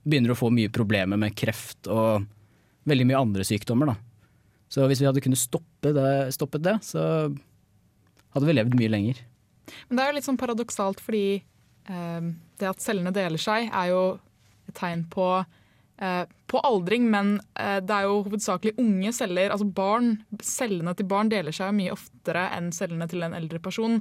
begynner 0.07 0.31
du 0.31 0.37
å 0.37 0.43
få 0.45 0.53
mye 0.55 0.71
problemer 0.71 1.19
med 1.19 1.35
kreft 1.35 1.91
og 1.91 2.27
veldig 2.87 3.11
mye 3.11 3.21
andre 3.27 3.47
sykdommer. 3.51 3.91
Da. 3.91 3.99
Så 4.71 4.87
hvis 4.87 5.03
vi 5.03 5.09
hadde 5.09 5.23
kunnet 5.25 5.43
stoppe 5.43 5.95
det, 5.97 6.11
stoppet 6.39 6.65
det, 6.67 6.79
så 6.87 7.03
hadde 8.35 8.47
vi 8.47 8.57
levd 8.59 8.79
mye 8.79 8.95
lenger. 8.95 9.23
Men 9.89 9.97
det 9.97 10.05
er 10.05 10.11
jo 10.11 10.17
litt 10.19 10.29
sånn 10.29 10.41
paradoksalt, 10.41 11.01
fordi 11.01 11.43
eh, 11.89 12.31
det 12.61 12.69
at 12.71 12.81
cellene 12.85 13.13
deler 13.15 13.41
seg, 13.41 13.71
er 13.73 13.93
jo 13.93 14.03
et 14.69 14.75
tegn 14.79 15.05
på, 15.13 15.29
eh, 15.99 16.25
på 16.51 16.61
aldring, 16.65 17.09
men 17.11 17.39
eh, 17.61 17.81
det 17.85 17.95
er 17.97 18.09
jo 18.09 18.23
hovedsakelig 18.27 18.75
unge 18.79 19.13
celler. 19.13 19.51
Altså 19.55 19.69
barn, 19.69 20.19
Cellene 20.43 20.95
til 20.97 21.09
barn 21.11 21.33
deler 21.33 21.53
seg 21.55 21.75
mye 21.77 21.93
oftere 21.95 22.47
enn 22.57 22.71
cellene 22.73 23.09
til 23.11 23.23
en 23.27 23.35
eldre 23.37 23.61
person. 23.63 24.01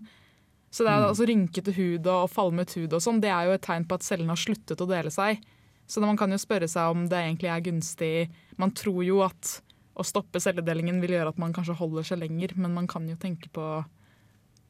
Så 0.73 0.83
det 0.83 0.89
er 0.89 1.03
Mm. 1.03 1.09
altså 1.11 1.25
rynkete 1.29 1.73
hud 1.75 2.07
og 2.07 2.29
falmet 2.33 2.71
hud 2.73 2.93
og 2.93 3.01
sånn, 3.01 3.19
det 3.21 3.29
er 3.29 3.45
jo 3.45 3.51
et 3.53 3.61
tegn 3.61 3.85
på 3.85 3.93
at 3.93 4.01
cellene 4.01 4.33
har 4.33 4.41
sluttet 4.41 4.81
å 4.81 4.87
dele 4.89 5.11
seg. 5.13 5.37
Så 5.85 6.01
man 6.01 6.17
kan 6.17 6.31
jo 6.31 6.37
spørre 6.37 6.65
seg 6.67 6.89
om 6.95 7.07
det 7.11 7.19
egentlig 7.19 7.49
er 7.51 7.61
gunstig 7.61 8.29
Man 8.57 8.71
tror 8.71 9.03
jo 9.03 9.19
at 9.21 9.61
å 9.95 10.03
stoppe 10.03 10.39
celledelingen 10.41 11.01
vil 11.01 11.11
gjøre 11.11 11.29
at 11.29 11.37
man 11.37 11.53
kanskje 11.53 11.75
holder 11.77 12.03
seg 12.07 12.19
lenger, 12.23 12.55
men 12.55 12.73
man 12.73 12.87
kan 12.87 13.05
jo 13.07 13.15
tenke 13.15 13.49
på 13.53 13.85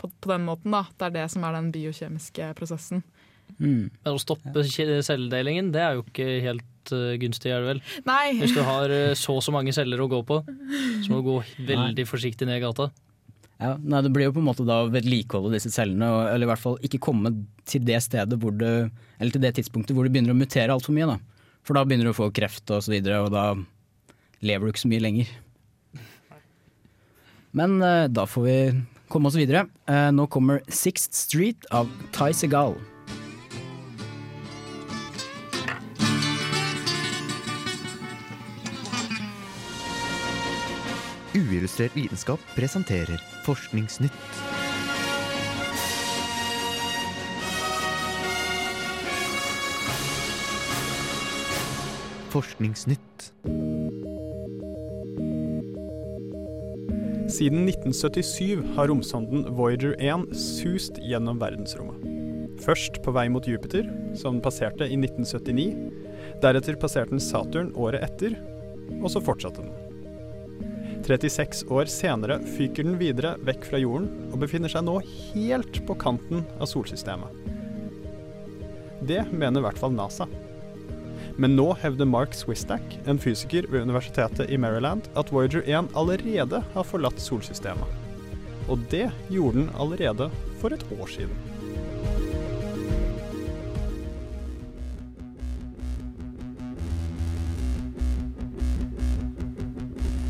på, 0.04 0.12
på 0.20 0.32
den 0.34 0.44
måten, 0.48 0.76
da. 0.76 0.84
Det 1.00 1.08
er 1.08 1.16
det 1.22 1.28
som 1.32 1.46
er 1.48 1.56
den 1.56 1.72
biokjemiske 1.74 2.52
prosessen. 2.60 3.04
Men 3.58 3.90
å 4.10 4.20
stoppe 4.22 4.66
celledelingen, 4.66 5.72
det 5.74 5.82
er 5.84 5.98
jo 5.98 6.04
ikke 6.04 6.28
helt 6.44 6.92
uh, 6.92 7.14
gunstig, 7.22 7.52
er 7.54 7.64
det 7.64 7.72
vel? 7.74 7.82
Nei. 8.08 8.36
Hvis 8.42 8.56
du 8.56 8.62
har 8.66 8.92
uh, 8.92 9.14
så 9.20 9.38
og 9.38 9.44
så 9.46 9.54
mange 9.56 9.74
celler 9.76 10.02
å 10.04 10.10
gå 10.12 10.22
på, 10.28 10.42
så 10.44 11.12
må 11.12 11.22
du 11.22 11.28
gå 11.30 11.40
veldig 11.70 12.06
forsiktig 12.10 12.50
ned 12.50 12.64
gata. 12.64 12.90
Ja, 13.62 13.76
nei, 13.78 14.02
Det 14.04 14.12
blir 14.12 14.28
jo 14.28 14.36
på 14.36 14.42
en 14.42 14.50
måte 14.50 14.66
da 14.68 14.82
å 14.84 14.90
vedlikeholde 14.92 15.54
disse 15.54 15.72
cellene, 15.72 16.10
og, 16.12 16.24
eller 16.32 16.48
i 16.48 16.52
hvert 16.52 16.64
fall 16.64 16.80
ikke 16.84 17.02
komme 17.04 17.32
til 17.70 17.86
det 17.88 18.02
stedet 18.04 18.40
hvor 18.42 18.56
du, 18.58 18.90
eller 18.90 19.36
til 19.36 19.44
det 19.44 19.54
tidspunktet 19.60 19.96
hvor 19.96 20.08
du 20.08 20.12
begynner 20.12 20.36
å 20.36 20.40
mutere 20.40 20.74
altfor 20.74 20.96
mye. 20.98 21.14
da. 21.14 21.54
For 21.64 21.78
da 21.78 21.86
begynner 21.88 22.10
du 22.10 22.12
å 22.12 22.18
få 22.18 22.34
kreft 22.36 22.74
og 22.76 22.84
så 22.84 22.92
videre, 22.92 23.22
og 23.24 23.32
da 23.32 23.54
lever 24.44 24.66
du 24.66 24.74
ikke 24.74 24.84
så 24.84 24.92
mye 24.92 25.06
lenger. 25.06 25.32
Men 27.54 27.78
eh, 27.86 28.10
da 28.10 28.26
får 28.28 28.48
vi 28.48 28.58
komme 29.10 29.30
oss 29.30 29.38
videre. 29.38 29.68
Eh, 29.90 30.10
nå 30.12 30.28
kommer 30.28 30.62
Sixth 30.68 31.14
Street 31.16 31.66
av 31.72 31.92
Ty 32.16 32.34
Segal. 32.34 32.76
Uillustrert 41.34 41.96
vitenskap 41.98 42.40
presenterer 42.56 43.22
Forskningsnytt. 43.44 44.14
Forskningsnytt. 52.30 53.34
Siden 57.34 57.64
1977 57.66 58.76
har 58.76 58.88
romsonden 58.92 59.48
Voyager 59.58 59.96
1 59.98 60.36
sust 60.38 61.00
gjennom 61.02 61.40
verdensrommet. 61.42 62.04
Først 62.62 63.00
på 63.02 63.14
vei 63.16 63.24
mot 63.32 63.48
Jupiter, 63.50 63.88
som 64.14 64.36
den 64.36 64.44
passerte 64.46 64.86
i 64.86 65.00
1979. 65.00 65.72
Deretter 66.44 66.78
passerte 66.78 67.16
den 67.16 67.24
Saturn 67.24 67.72
året 67.74 68.06
etter, 68.06 68.36
og 69.00 69.10
så 69.10 69.24
fortsatte 69.24 69.66
den. 69.66 69.74
36 71.08 71.66
år 71.74 71.90
senere 71.90 72.38
fyker 72.54 72.86
den 72.86 73.00
videre 73.02 73.34
vekk 73.50 73.66
fra 73.72 73.82
jorden 73.82 74.30
og 74.30 74.38
befinner 74.46 74.70
seg 74.70 74.86
nå 74.86 75.00
helt 75.34 75.82
på 75.88 75.98
kanten 76.06 76.46
av 76.60 76.70
solsystemet. 76.70 77.34
Det 79.10 79.24
mener 79.34 79.58
i 79.58 79.66
hvert 79.66 79.82
fall 79.82 79.98
NASA. 79.98 80.30
Men 81.36 81.56
nå 81.58 81.72
hevder 81.82 82.06
Mark 82.06 82.36
Swistack, 82.38 83.00
en 83.10 83.18
fysiker 83.20 83.66
ved 83.70 83.82
universitetet 83.88 84.50
i 84.54 84.58
Maryland, 84.58 85.08
at 85.18 85.32
Voyager 85.34 85.64
1 85.66 85.90
allerede 85.98 86.62
har 86.76 86.86
forlatt 86.86 87.18
solsystemet. 87.18 87.90
Og 88.70 88.84
det 88.92 89.08
gjorde 89.34 89.64
den 89.64 89.72
allerede 89.74 90.30
for 90.62 90.76
et 90.76 90.86
år 90.94 91.10
siden. 91.10 91.34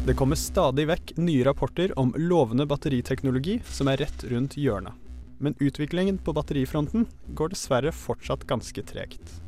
Det 0.03 0.17
kommer 0.19 0.35
stadig 0.35 0.87
vekk 0.87 1.13
nye 1.19 1.43
rapporter 1.47 1.91
om 1.99 2.15
lovende 2.19 2.65
batteriteknologi 2.67 3.61
som 3.71 3.91
er 3.91 4.03
rett 4.03 4.25
rundt 4.31 4.55
hjørnet. 4.59 4.95
Men 5.43 5.55
utviklingen 5.59 6.17
på 6.23 6.31
batterifronten 6.35 7.07
går 7.35 7.51
dessverre 7.51 7.91
fortsatt 7.95 8.43
ganske 8.47 8.83
tregt. 8.87 9.39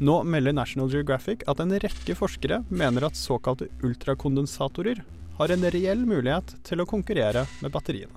Nå 0.00 0.22
melder 0.24 0.54
National 0.56 0.88
Geographic 0.88 1.42
at 1.50 1.58
en 1.60 1.74
rekke 1.76 2.14
forskere 2.16 2.62
mener 2.72 3.04
at 3.04 3.18
såkalte 3.20 3.66
ultrakondensatorer 3.84 5.02
har 5.36 5.52
en 5.52 5.66
reell 5.74 6.06
mulighet 6.08 6.54
til 6.64 6.80
å 6.80 6.86
konkurrere 6.88 7.42
med 7.60 7.74
batteriene. 7.74 8.16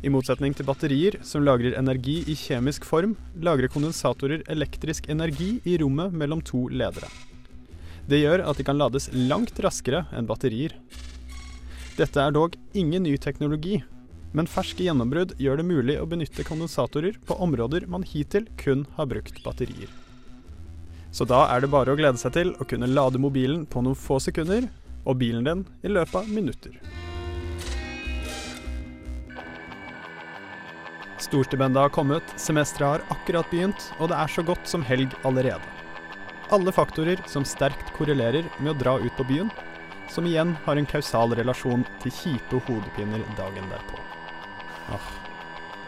I 0.00 0.08
motsetning 0.14 0.54
til 0.56 0.64
batterier, 0.64 1.18
som 1.26 1.42
lagrer 1.44 1.74
energi 1.76 2.20
i 2.30 2.36
kjemisk 2.38 2.86
form, 2.88 3.16
lagrer 3.36 3.68
kondensatorer 3.68 4.46
elektrisk 4.48 5.10
energi 5.12 5.56
i 5.66 5.74
rommet 5.82 6.14
mellom 6.14 6.40
to 6.40 6.68
ledere. 6.70 7.10
Det 8.06 8.22
gjør 8.22 8.46
at 8.46 8.62
de 8.62 8.64
kan 8.64 8.78
lades 8.78 9.10
langt 9.12 9.58
raskere 9.60 10.06
enn 10.14 10.30
batterier. 10.30 10.78
Dette 11.98 12.22
er 12.22 12.32
dog 12.32 12.54
ingen 12.78 13.04
ny 13.04 13.18
teknologi, 13.20 13.82
Men 14.36 14.46
ferske 14.46 14.84
gjennombrudd 14.86 15.34
gjør 15.42 15.58
det 15.58 15.66
mulig 15.66 15.96
å 15.98 16.06
benytte 16.06 16.46
kondensatorer 16.46 17.18
på 17.26 17.34
områder 17.42 17.88
man 17.90 18.06
hittil 18.06 18.46
kun 18.60 18.86
har 18.94 19.08
brukt 19.10 19.42
batterier. 19.42 19.90
Så 21.10 21.26
da 21.26 21.42
er 21.50 21.64
det 21.64 21.72
bare 21.72 21.90
å 21.90 21.98
glede 21.98 22.20
seg 22.20 22.36
til 22.36 22.52
å 22.62 22.66
kunne 22.70 22.86
lade 22.90 23.18
mobilen 23.18 23.64
på 23.66 23.82
noen 23.82 23.98
få 23.98 24.20
sekunder, 24.22 24.68
og 25.02 25.16
bilen 25.18 25.46
din 25.46 25.64
i 25.82 25.90
løpet 25.90 26.20
av 26.20 26.28
minutter. 26.30 26.76
Storstipendet 31.20 31.82
har 31.82 31.92
kommet, 31.92 32.24
semesteret 32.40 33.02
har 33.02 33.16
akkurat 33.16 33.50
begynt, 33.50 33.90
og 33.98 34.12
det 34.12 34.20
er 34.20 34.30
så 34.32 34.44
godt 34.46 34.70
som 34.70 34.84
helg 34.86 35.12
allerede. 35.26 35.74
Alle 36.54 36.72
faktorer 36.74 37.20
som 37.30 37.46
sterkt 37.46 37.92
korrelerer 37.98 38.46
med 38.58 38.72
å 38.72 38.78
dra 38.78 38.96
ut 39.02 39.18
på 39.18 39.26
byen, 39.28 39.50
som 40.10 40.26
igjen 40.26 40.56
har 40.64 40.78
en 40.78 40.88
kausal 40.90 41.36
relasjon 41.38 41.84
til 42.02 42.14
kjipe 42.14 42.62
hodepiner 42.66 43.26
dagen 43.38 43.68
derpå. 43.70 44.09
Åh. 44.94 45.10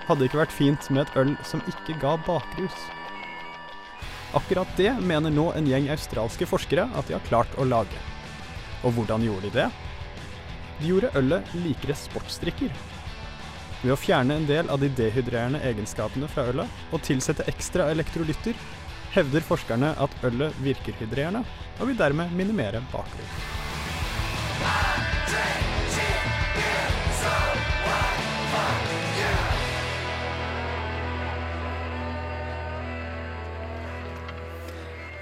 Hadde 0.09 0.27
ikke 0.27 0.41
vært 0.41 0.55
fint 0.55 0.89
med 0.91 1.07
et 1.07 1.17
øl 1.23 1.33
som 1.47 1.63
ikke 1.71 1.97
ga 2.03 2.17
bakrus? 2.27 2.79
Akkurat 4.35 4.69
det 4.79 4.95
mener 5.05 5.33
nå 5.33 5.51
en 5.53 5.69
gjeng 5.69 5.91
australske 5.93 6.49
forskere 6.49 6.89
at 6.97 7.09
de 7.09 7.17
har 7.19 7.27
klart 7.29 7.53
å 7.61 7.67
lage. 7.69 8.01
Og 8.83 8.97
hvordan 8.97 9.25
gjorde 9.27 9.51
de 9.51 9.57
det? 9.61 9.69
De 10.81 10.89
gjorde 10.89 11.13
ølet 11.21 11.55
likere 11.55 11.97
sportsdrikker. 11.99 12.73
Ved 13.83 13.93
å 13.93 13.99
fjerne 13.99 14.39
en 14.39 14.47
del 14.49 14.71
av 14.71 14.81
de 14.83 14.89
dehydrerende 14.97 15.61
egenskapene 15.69 16.31
fra 16.31 16.47
ølet 16.51 16.95
og 16.95 17.03
tilsette 17.07 17.47
ekstra 17.51 17.91
elektrolytter, 17.93 18.57
hevder 19.13 19.45
forskerne 19.45 19.93
at 20.01 20.15
ølet 20.25 20.57
virker 20.65 20.97
hydrerende, 21.01 21.45
og 21.81 21.91
vil 21.91 21.99
dermed 21.99 22.33
minimere 22.39 22.81
bakrus. 22.95 23.43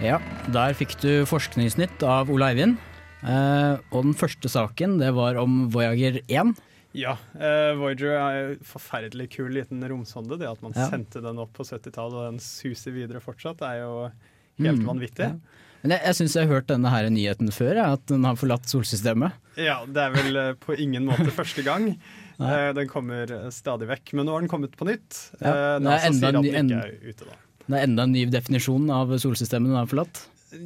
Ja, 0.00 0.16
der 0.54 0.72
fikk 0.78 0.94
du 1.02 1.10
forskningsnytt 1.28 2.02
av 2.08 2.30
Ole 2.32 2.46
Eivind. 2.54 2.78
Eh, 3.20 3.76
og 3.92 4.06
den 4.06 4.14
første 4.16 4.48
saken, 4.48 4.96
det 5.00 5.10
var 5.16 5.36
om 5.42 5.66
Voyager 5.72 6.22
1. 6.24 6.54
Ja, 6.96 7.12
eh, 7.36 7.74
Voyager 7.78 8.14
er 8.16 8.38
en 8.54 8.62
forferdelig 8.66 9.28
kul 9.36 9.50
liten 9.54 9.84
romsonde. 9.84 10.38
Det 10.40 10.48
at 10.48 10.62
man 10.64 10.72
Ja. 10.74 10.88
sendte 10.88 11.20
den 11.22 11.38
opp 11.38 11.52
på 11.52 11.64
70-tallet 11.68 12.14
og 12.16 12.30
den 12.32 12.38
suser 12.40 12.92
videre 12.96 13.20
fortsatt, 13.20 13.60
er 13.62 13.80
jo 13.84 14.10
helt 14.58 14.80
Mm, 14.80 14.86
vanvittig. 14.86 15.18
ja. 15.28 15.36
Men 15.82 15.90
jeg, 15.92 16.00
jeg 16.04 16.14
syns 16.14 16.34
jeg 16.34 16.46
har 16.46 16.54
hørt 16.54 16.66
denne 16.66 16.90
her 16.90 17.08
nyheten 17.08 17.48
før, 17.52 17.74
ja, 17.76 17.92
at 17.92 18.04
den 18.06 18.24
har 18.24 18.34
forlatt 18.36 18.64
solsystemet. 18.68 19.32
Ja, 19.56 19.84
det 19.86 19.96
er 19.96 20.10
vel 20.12 20.36
eh, 20.36 20.52
på 20.54 20.76
ingen 20.78 21.04
måte 21.06 21.30
første 21.40 21.62
gang. 21.64 21.98
Eh, 22.40 22.72
den 22.72 22.88
kommer 22.88 23.30
eh, 23.30 23.50
stadig 23.50 23.86
vekk. 23.88 24.12
Men 24.14 24.26
nå 24.26 24.32
har 24.32 24.40
den 24.40 24.48
kommet 24.48 24.72
på 24.76 24.84
nytt. 24.88 25.30
Ja, 25.40 25.78
NASA 25.78 26.10
sier 26.12 26.28
at 26.28 26.42
den 26.42 26.68
ikke 26.68 26.82
er 26.84 26.98
ute, 27.04 27.24
da. 27.28 27.36
Det 27.70 27.78
er 27.78 27.86
enda 27.86 28.06
en 28.06 28.14
ny 28.14 28.26
definisjon 28.30 28.90
av 28.92 29.14
solsystemet 29.22 29.70
den 29.70 29.78
har 29.78 29.90
forlatt. 29.90 30.24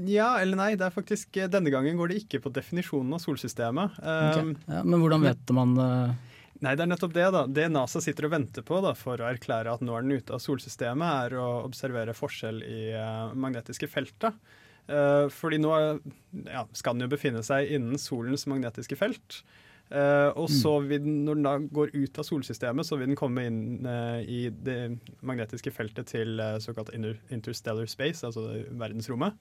Ja 0.09 0.31
eller 0.41 0.57
nei, 0.57 0.71
det 0.81 0.87
er 0.87 0.95
faktisk 0.95 1.37
eh, 1.37 1.51
denne 1.53 1.73
gangen 1.73 1.99
går 2.01 2.11
det 2.11 2.23
ikke 2.23 2.41
på 2.47 2.53
definisjonen 2.57 3.13
av 3.17 3.21
solsystemet. 3.21 3.99
Okay. 4.01 4.55
Ja, 4.73 4.81
men 4.81 5.03
hvordan 5.03 5.27
vet 5.27 5.53
man 5.57 5.77
eh, 5.77 6.15
Nei, 6.65 6.73
det 6.79 6.85
er 6.87 6.89
nettopp 6.89 7.13
det. 7.13 7.27
da. 7.35 7.45
Det 7.51 7.67
NASA 7.69 8.01
sitter 8.01 8.29
og 8.29 8.33
venter 8.33 8.65
på 8.65 8.79
da, 8.81 8.95
for 8.97 9.21
å 9.21 9.27
erklære 9.29 9.75
at 9.75 9.83
nå 9.85 9.93
er 9.99 10.07
den 10.07 10.23
ute 10.23 10.33
av 10.33 10.41
solsystemet, 10.41 11.27
er 11.27 11.35
å 11.37 11.49
observere 11.67 12.15
forskjell 12.17 12.63
i 12.65 12.79
uh, 12.95 13.35
magnetiske 13.37 13.89
feltet. 13.91 14.39
Eh, 14.87 15.27
fordi 15.33 15.59
nå 15.63 15.73
ja, 16.45 16.65
skal 16.77 16.97
den 16.97 17.07
jo 17.07 17.13
befinne 17.15 17.43
seg 17.45 17.71
innen 17.73 18.01
solens 18.01 18.47
magnetiske 18.51 18.99
felt. 19.01 19.41
Eh, 19.91 20.31
og 20.41 20.49
så 20.51 20.79
vil 20.83 21.03
den, 21.05 21.21
når 21.27 21.39
den 21.39 21.45
da 21.45 21.55
går 21.77 21.93
ut 21.93 22.19
av 22.19 22.27
solsystemet, 22.27 22.87
så 22.89 22.97
vil 22.99 23.11
den 23.13 23.19
komme 23.21 23.45
inn 23.47 23.87
eh, 23.87 24.21
i 24.25 24.41
det 24.51 24.79
magnetiske 25.21 25.71
feltet 25.75 26.09
til 26.15 26.41
eh, 26.41 26.57
såkalt 26.65 26.91
interstellar 26.97 27.87
space, 27.91 28.25
altså 28.27 28.49
verdensrommet, 28.81 29.37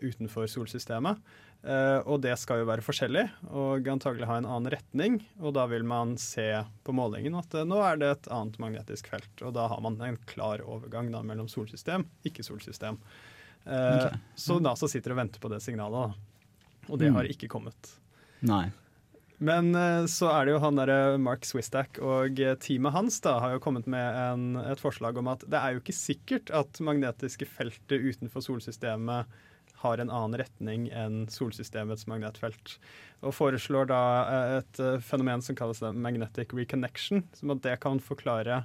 utenfor 0.00 0.46
solsystemet. 0.48 1.18
Uh, 1.60 2.00
og 2.08 2.22
det 2.24 2.32
skal 2.40 2.62
jo 2.62 2.68
være 2.70 2.80
forskjellig, 2.80 3.26
og 3.52 3.84
antagelig 3.92 4.24
ha 4.30 4.38
en 4.40 4.46
annen 4.48 4.72
retning. 4.72 5.18
Og 5.44 5.52
da 5.52 5.66
vil 5.68 5.84
man 5.84 6.14
se 6.16 6.46
på 6.86 6.94
målingen 6.96 7.34
at 7.36 7.52
uh, 7.52 7.66
nå 7.68 7.82
er 7.84 7.98
det 8.00 8.08
et 8.14 8.28
annet 8.32 8.56
magnetisk 8.62 9.10
felt. 9.12 9.42
Og 9.44 9.52
da 9.58 9.66
har 9.68 9.82
man 9.84 9.98
en 10.06 10.16
klar 10.30 10.62
overgang 10.64 11.10
da, 11.12 11.20
mellom 11.26 11.50
solsystem, 11.52 12.06
ikke-solsystem. 12.24 12.96
Uh, 13.66 13.74
okay. 13.74 14.22
Så 14.40 14.56
NASA 14.64 14.88
sitter 14.88 15.12
og 15.12 15.20
venter 15.20 15.42
på 15.42 15.50
det 15.52 15.60
signalet, 15.60 16.14
da. 16.14 16.86
Og 16.88 16.96
det 17.02 17.10
Mm. 17.10 17.18
har 17.18 17.28
ikke 17.28 17.50
kommet. 17.52 17.92
Nei. 18.40 18.70
Men 19.40 19.72
eh, 19.74 20.04
så 20.10 20.28
er 20.34 20.46
det 20.46 20.54
jo 20.54 20.62
han 20.62 20.76
derre 20.76 21.16
Mark 21.20 21.46
Swistak 21.48 22.00
og 22.04 22.40
eh, 22.42 22.56
teamet 22.60 22.92
hans 22.92 23.20
da 23.24 23.38
har 23.40 23.54
jo 23.54 23.62
kommet 23.64 23.88
med 23.88 24.18
en, 24.20 24.58
et 24.60 24.82
forslag 24.82 25.16
om 25.16 25.30
at 25.32 25.46
det 25.48 25.60
er 25.60 25.74
jo 25.74 25.80
ikke 25.80 25.96
sikkert 25.96 26.52
at 26.52 26.82
magnetiske 26.84 27.48
feltet 27.48 28.04
utenfor 28.04 28.44
solsystemet 28.44 29.40
har 29.80 30.02
en 30.02 30.12
annen 30.12 30.36
retning 30.42 30.90
enn 30.92 31.22
solsystemets 31.32 32.04
magnetfelt. 32.10 32.76
Og 33.24 33.32
foreslår 33.32 33.88
da 33.88 34.02
eh, 34.20 34.54
et 34.60 34.82
fenomen 35.08 35.44
som 35.44 35.56
kalles 35.56 35.80
magnetic 35.96 36.52
reconnection, 36.56 37.24
som 37.36 37.56
at 37.56 37.64
det 37.64 37.78
kan 37.80 38.02
forklare 38.04 38.60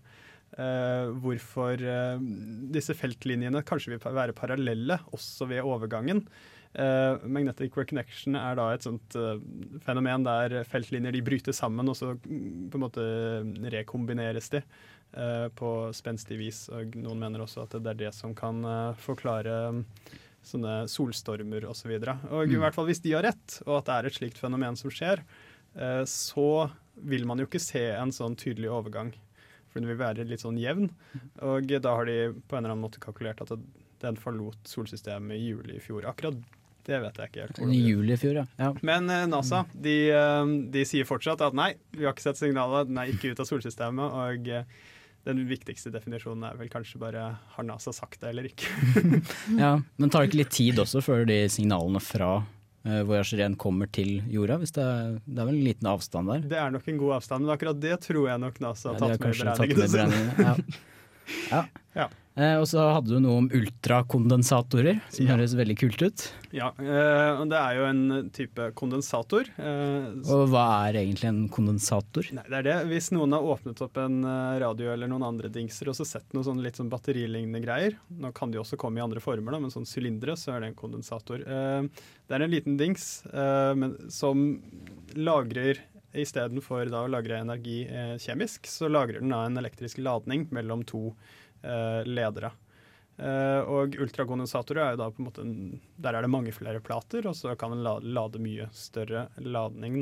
eh, 0.59 1.07
hvorfor 1.23 1.79
eh, 1.79 2.19
disse 2.75 2.95
feltlinjene 2.97 3.63
kanskje 3.67 3.95
vil 3.95 4.03
være 4.03 4.35
parallelle 4.35 4.99
også 5.15 5.47
ved 5.51 5.63
overgangen. 5.63 6.25
Eh, 6.75 7.17
magnetic 7.31 7.71
reconnection 7.77 8.35
er 8.35 8.57
da 8.59 8.65
et 8.75 8.83
sånt 8.83 9.15
uh, 9.15 9.37
fenomen 9.85 10.25
der 10.27 10.57
feltlinjer 10.67 11.13
de 11.15 11.21
bryter 11.23 11.55
sammen, 11.55 11.87
og 11.87 11.95
så 11.95 12.09
mm, 12.19 12.65
på 12.73 12.75
en 12.75 12.83
måte 12.83 13.05
rekombineres 13.71 14.49
de 14.51 14.59
uh, 15.15 15.47
på 15.55 15.69
spenstig 15.95 16.35
vis. 16.41 16.65
Og 16.75 16.97
noen 16.99 17.21
mener 17.23 17.45
også 17.45 17.63
at 17.63 17.77
det 17.79 17.93
er 17.93 18.01
det 18.05 18.13
som 18.17 18.35
kan 18.35 18.59
forklare 18.99 19.55
mm, 19.77 19.81
sånne 20.45 20.73
solstormer 20.91 21.63
osv. 21.71 21.95
Og, 21.95 22.03
så 22.03 22.17
og 22.29 22.43
i 22.43 22.55
Mm. 22.57 22.59
hvert 22.65 22.75
fall 22.75 22.89
hvis 22.91 23.01
de 23.07 23.15
har 23.15 23.23
rett, 23.23 23.61
og 23.65 23.77
at 23.79 23.87
det 23.87 23.95
er 23.95 24.05
et 24.11 24.17
slikt 24.19 24.37
fenomen 24.43 24.75
som 24.77 24.91
skjer, 24.93 25.23
så 26.07 26.69
vil 26.95 27.25
man 27.27 27.39
jo 27.41 27.47
ikke 27.47 27.59
se 27.59 27.81
en 27.97 28.11
sånn 28.13 28.35
tydelig 28.39 28.69
overgang. 28.71 29.09
For 29.71 29.81
den 29.81 29.89
vil 29.89 29.97
være 29.99 30.23
litt 30.29 30.43
sånn 30.43 30.59
jevn. 30.61 30.91
Og 31.43 31.65
da 31.67 31.95
har 31.97 32.05
de 32.07 32.19
på 32.47 32.55
en 32.55 32.61
eller 32.61 32.75
annen 32.75 32.83
måte 32.85 33.01
kalkulert 33.03 33.41
at 33.41 33.49
det- 33.55 33.65
den 33.99 34.15
forlot 34.15 34.61
solsystemet 34.69 35.35
i 35.35 35.49
juli 35.49 35.75
i 35.75 35.81
fjor. 35.81 36.05
Akkurat 36.05 36.37
det 36.85 36.99
vet 37.01 37.19
jeg 37.19 37.31
ikke 37.31 37.45
helt. 37.45 37.61
I 37.65 37.79
juli 37.81 38.13
i 38.13 38.19
fjor, 38.19 38.41
ja. 38.41 38.45
ja. 38.61 38.71
Men 38.85 39.09
eh, 39.09 39.25
NASA 39.29 39.63
de, 39.73 39.95
eh, 40.13 40.51
de 40.73 40.83
sier 40.87 41.07
fortsatt 41.07 41.41
at 41.45 41.55
nei, 41.57 41.73
vi 41.95 42.05
har 42.05 42.13
ikke 42.15 42.27
sett 42.27 42.41
signalet, 42.41 42.89
den 42.91 42.99
er 43.01 43.11
ikke 43.13 43.33
ute 43.33 43.45
av 43.45 43.49
solsystemet. 43.49 44.17
Og 44.25 44.49
eh, 44.53 44.67
den 45.25 45.41
viktigste 45.49 45.89
definisjonen 45.93 46.45
er 46.45 46.59
vel 46.59 46.69
kanskje 46.69 47.01
bare 47.01 47.23
har 47.55 47.65
NASA 47.65 47.93
sagt 47.95 48.21
det 48.21 48.33
eller 48.33 48.49
ikke. 48.51 48.69
ja. 49.63 49.77
Men 49.99 50.13
tar 50.13 50.23
det 50.25 50.31
ikke 50.31 50.43
litt 50.43 50.53
tid 50.55 50.81
også 50.83 51.01
før 51.05 51.25
de 51.29 51.45
signalene 51.51 52.03
fra 52.03 52.37
Voyager 52.85 53.39
1 53.47 53.55
kommer 53.57 53.89
til 53.89 54.19
jorda? 54.29 54.59
Hvis 54.61 54.75
det, 54.75 54.83
er, 54.85 55.15
det 55.25 55.39
er 55.41 55.47
vel 55.47 55.55
en 55.55 55.63
liten 55.65 55.87
avstand 55.89 56.29
der? 56.29 56.43
Det 56.51 56.59
er 56.61 56.75
nok 56.75 56.91
en 56.91 56.99
god 57.01 57.15
avstand, 57.15 57.47
men 57.47 57.53
akkurat 57.55 57.79
det 57.81 57.95
tror 58.03 58.27
jeg 58.29 58.43
nok 58.43 58.59
NASA 58.61 58.91
har 58.91 59.01
Ja, 59.01 59.17
tatt 59.17 59.63
med 59.65 59.73
i 59.73 59.87
beregningene, 59.89 60.53
Ja. 61.49 61.63
Ja. 61.97 62.05
Eh, 62.35 62.57
og 62.59 62.65
så 62.67 62.81
hadde 62.91 63.13
du 63.13 63.19
noe 63.23 63.37
om 63.39 63.45
ultrakondensatorer, 63.47 64.97
som 65.09 65.25
Ja. 65.25 65.37
høres 65.37 65.53
veldig 65.55 65.77
kult 65.79 66.01
ut. 66.03 66.31
Ja, 66.51 66.67
eh, 66.77 67.45
det 67.47 67.55
er 67.55 67.75
jo 67.77 67.85
en 67.85 68.29
type 68.29 68.73
kondensator. 68.75 69.47
eh, 69.57 70.11
Og 70.29 70.49
hva 70.49 70.89
er 70.89 70.93
egentlig 70.99 71.25
en 71.29 71.47
kondensator? 71.47 72.27
Nei, 72.33 72.43
det 72.43 72.53
er 72.59 72.63
det. 72.63 72.87
Hvis 72.87 73.11
noen 73.11 73.31
har 73.31 73.41
åpnet 73.41 73.79
opp 73.81 73.95
en 73.97 74.23
eh, 74.25 74.59
radio 74.59 74.91
eller 74.91 75.07
noen 75.07 75.23
andre 75.23 75.47
dingser 75.49 75.87
og 75.87 75.95
så 75.95 76.05
sett 76.05 76.27
noen 76.33 76.43
sånn 76.43 76.61
litt 76.61 76.75
sånn 76.75 76.89
batterilignende 76.89 77.63
greier, 77.63 77.95
nå 78.11 78.33
kan 78.33 78.51
de 78.51 78.57
også 78.59 78.75
komme 78.77 78.97
i 78.97 79.01
andre 79.01 79.21
former, 79.21 79.51
da, 79.51 79.59
men 79.59 79.71
sånn 79.71 79.85
sylindere, 79.87 80.35
så 80.35 80.55
er 80.55 80.59
det 80.59 80.67
en 80.67 80.75
kondensator. 80.75 81.39
Eh, 81.39 81.87
Det 82.27 82.35
er 82.35 82.41
en 82.43 82.51
liten 82.51 82.75
dings 82.77 83.23
eh, 83.31 83.73
men, 83.75 84.09
som 84.09 84.59
lagrer 85.15 85.77
Istedenfor 86.15 86.87
å 86.95 87.09
lagre 87.11 87.41
energi 87.41 87.85
kjemisk, 88.23 88.61
så 88.71 88.87
lagrer 88.89 89.19
den 89.19 89.29
da 89.29 89.45
en 89.45 89.57
elektrisk 89.57 89.97
ladning 89.97 90.47
mellom 90.49 90.85
to 90.85 91.09
eh, 91.11 91.13
ledere. 92.05 92.51
Eh, 93.15 93.61
og 93.71 93.95
ultrakondensatorer 94.03 94.81
er 94.83 94.95
jo 94.95 94.99
da 94.99 95.05
på 95.13 95.21
en 95.21 95.27
måte 95.29 95.43
en, 95.45 95.59
Der 96.03 96.17
er 96.17 96.25
det 96.25 96.29
mange 96.33 96.51
flere 96.51 96.81
plater, 96.83 97.23
og 97.29 97.35
så 97.37 97.53
kan 97.55 97.71
den 97.71 97.83
lade, 97.85 98.03
lade 98.11 98.41
mye 98.43 98.67
større 98.75 99.29
ladning. 99.39 100.01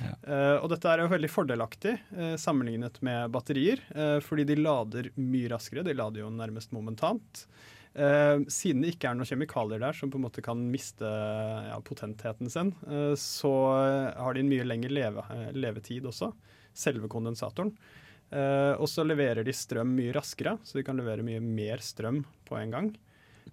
Ja. 0.00 0.14
Eh, 0.22 0.56
og 0.62 0.70
dette 0.72 0.88
er 0.88 1.04
jo 1.04 1.10
veldig 1.12 1.30
fordelaktig 1.32 1.94
eh, 2.16 2.34
sammenlignet 2.40 3.02
med 3.04 3.34
batterier, 3.34 3.84
eh, 3.92 4.16
fordi 4.24 4.46
de 4.48 4.56
lader 4.62 5.10
mye 5.20 5.50
raskere. 5.52 5.84
De 5.84 5.96
lader 5.96 6.24
jo 6.24 6.32
nærmest 6.32 6.72
momentant. 6.72 7.44
Eh, 7.94 8.38
siden 8.48 8.80
det 8.82 8.94
ikke 8.94 9.10
er 9.10 9.18
noen 9.18 9.28
kjemikalier 9.28 9.84
der 9.84 9.94
som 9.94 10.10
på 10.10 10.18
en 10.18 10.24
måte 10.24 10.42
kan 10.42 10.64
miste 10.72 11.04
ja, 11.06 11.76
potentheten 11.84 12.48
sin, 12.50 12.72
eh, 12.88 13.12
så 13.20 13.52
har 14.16 14.34
de 14.34 14.42
en 14.42 14.50
mye 14.50 14.64
lengre 14.66 14.90
leve, 14.90 15.26
eh, 15.36 15.52
levetid 15.52 16.08
også, 16.08 16.32
selve 16.74 17.12
kondensatoren. 17.12 17.76
Eh, 18.34 18.74
og 18.82 18.88
så 18.90 19.04
leverer 19.06 19.46
de 19.46 19.54
strøm 19.54 19.92
mye 19.94 20.14
raskere, 20.16 20.56
så 20.66 20.78
de 20.78 20.84
kan 20.86 20.98
levere 20.98 21.22
mye 21.26 21.42
mer 21.44 21.82
strøm 21.84 22.24
på 22.48 22.58
en 22.58 22.72
gang. 22.74 22.94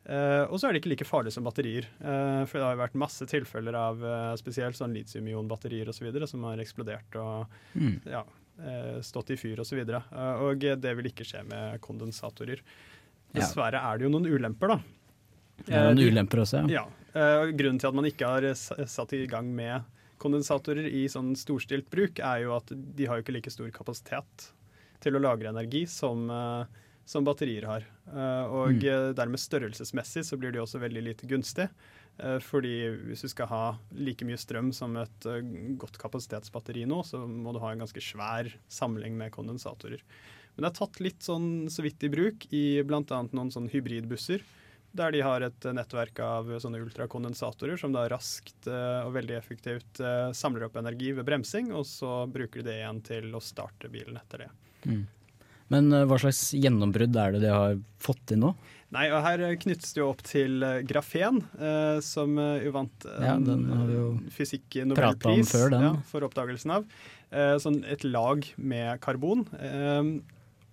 Uh, 0.01 0.47
og 0.49 0.55
så 0.57 0.65
er 0.65 0.73
det 0.73 0.79
ikke 0.81 0.89
like 0.95 1.05
farlig 1.05 1.33
som 1.35 1.45
batterier. 1.45 1.85
Uh, 1.99 2.41
for 2.49 2.57
det 2.57 2.63
har 2.63 2.73
jo 2.73 2.79
vært 2.79 2.95
masse 2.97 3.25
tilfeller 3.29 3.75
av 3.77 3.99
spesielt 4.39 4.77
sånn 4.79 4.95
litium-ion-batterier 4.95 5.91
osv. 5.91 6.07
som 6.25 6.47
har 6.47 6.61
eksplodert 6.63 7.17
og 7.21 7.51
Mm. 7.77 7.99
ja, 8.09 8.23
stått 9.05 9.29
i 9.31 9.37
fyr 9.37 9.59
osv. 9.61 9.83
Og, 9.83 10.07
uh, 10.15 10.41
og 10.47 10.63
det 10.81 10.95
vil 10.97 11.11
ikke 11.11 11.27
skje 11.27 11.43
med 11.45 11.79
kondensatorer. 11.81 12.63
Dessverre 13.35 13.77
er 13.77 13.99
det 13.99 14.07
jo 14.07 14.13
noen 14.15 14.25
ulemper, 14.31 14.73
da. 14.73 14.79
Det 15.67 15.75
er 15.75 15.93
noen 15.93 16.09
ulemper 16.09 16.41
også, 16.41 16.63
ja. 16.71 16.87
Uh, 17.13 17.51
grunnen 17.53 17.77
til 17.77 17.91
at 17.91 17.97
man 17.99 18.07
ikke 18.09 18.31
har 18.31 18.47
satt 18.55 19.13
i 19.13 19.27
gang 19.29 19.53
med 19.53 19.83
kondensatorer 20.17 20.87
i 20.87 21.05
sånn 21.11 21.35
storstilt 21.37 21.89
bruk, 21.93 22.19
er 22.19 22.47
jo 22.47 22.55
at 22.55 22.71
de 22.71 23.05
har 23.05 23.19
jo 23.19 23.25
ikke 23.25 23.37
like 23.37 23.53
stor 23.53 23.69
kapasitet 23.75 24.49
til 25.01 25.17
å 25.17 25.21
lagre 25.23 25.51
energi 25.51 25.85
som, 25.89 26.27
uh, 26.29 26.65
som 27.05 27.25
batterier 27.27 27.67
har. 27.69 27.87
Uh, 28.07 28.45
og 28.51 28.77
mm. 28.81 29.15
dermed 29.17 29.41
størrelsesmessig 29.41 30.25
så 30.27 30.39
blir 30.39 30.53
de 30.53 30.61
også 30.63 30.81
veldig 30.83 31.09
lite 31.11 31.29
gunstig. 31.29 31.71
Fordi 32.43 32.73
hvis 33.07 33.23
du 33.23 33.29
skal 33.31 33.47
ha 33.49 33.61
like 33.95 34.25
mye 34.27 34.37
strøm 34.37 34.67
som 34.75 34.93
et 34.99 35.25
godt 35.79 35.95
kapasitetsbatteri 35.97 36.83
nå, 36.85 36.99
så 37.07 37.23
må 37.23 37.53
du 37.55 37.61
ha 37.63 37.71
en 37.71 37.81
ganske 37.81 38.03
svær 38.03 38.51
samling 38.69 39.15
med 39.17 39.31
kondensatorer. 39.33 40.03
Men 40.53 40.65
det 40.65 40.69
er 40.69 40.75
tatt 40.77 40.99
litt 41.01 41.23
sånn 41.25 41.47
så 41.71 41.81
vidt 41.81 42.03
i 42.05 42.11
bruk 42.11 42.45
i 42.53 42.83
bl.a. 42.85 43.21
noen 43.31 43.49
sånn 43.55 43.71
hybridbusser 43.71 44.43
der 44.91 45.11
de 45.15 45.21
har 45.23 45.41
et 45.45 45.67
nettverk 45.71 46.19
av 46.19 46.49
sånne 46.59 46.81
ultrakondensatorer 46.83 47.79
som 47.79 47.93
da 47.95 48.03
raskt 48.11 48.67
og 48.67 49.13
veldig 49.15 49.37
effektivt 49.37 50.01
samler 50.35 50.67
opp 50.67 50.75
energi 50.81 51.13
ved 51.15 51.27
bremsing, 51.27 51.71
og 51.71 51.87
så 51.87 52.25
bruker 52.27 52.59
de 52.59 52.67
det 52.67 52.79
igjen 52.81 52.99
til 53.07 53.31
å 53.31 53.43
starte 53.43 53.89
bilen 53.91 54.19
etter 54.19 54.45
det. 54.45 54.49
Mm. 54.85 55.01
Men 55.71 55.95
uh, 55.95 56.03
hva 56.09 56.19
slags 56.19 56.51
gjennombrudd 56.57 57.15
er 57.15 57.35
det 57.35 57.43
de 57.45 57.53
har 57.53 57.79
fått 58.01 58.21
til 58.31 58.41
nå? 58.43 58.53
Nei, 58.91 59.05
og 59.15 59.21
Her 59.23 59.45
knyttes 59.61 59.93
det 59.95 60.01
jo 60.01 60.09
opp 60.11 60.19
til 60.27 60.59
grafen, 60.83 61.37
som 62.03 62.33
jo 62.35 62.73
vant 62.75 63.05
ja, 63.23 63.37
fysikk-nobelpris 64.35 65.53
ja, 65.71 65.93
for 66.09 66.27
oppdagelsen 66.27 66.73
av. 66.75 66.89
sånn 67.63 67.77
et 67.87 68.03
lag 68.03 68.43
med 68.59 68.99
karbon. 68.99 69.45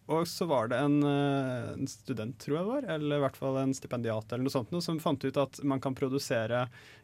Og 0.09 0.25
så 0.29 0.47
var 0.49 0.71
det 0.73 0.79
en, 0.81 1.03
eh, 1.05 1.73
en, 1.75 1.89
student, 1.91 2.37
tror 2.41 2.57
jeg 2.57 2.65
det 2.65 2.71
var, 2.71 2.87
eller 2.95 3.19
i 3.19 3.25
hvert 3.27 3.37
fall 3.37 3.59
en 3.61 3.75
stipendiat 3.77 4.31
eller 4.33 4.47
noe 4.47 4.55
sånt, 4.55 4.71
noe, 4.73 4.85
som 4.85 5.01
fant 5.03 5.25
ut 5.25 5.41
at 5.41 5.61
man 5.69 5.83
kan 5.85 5.97
produsere 5.97 6.63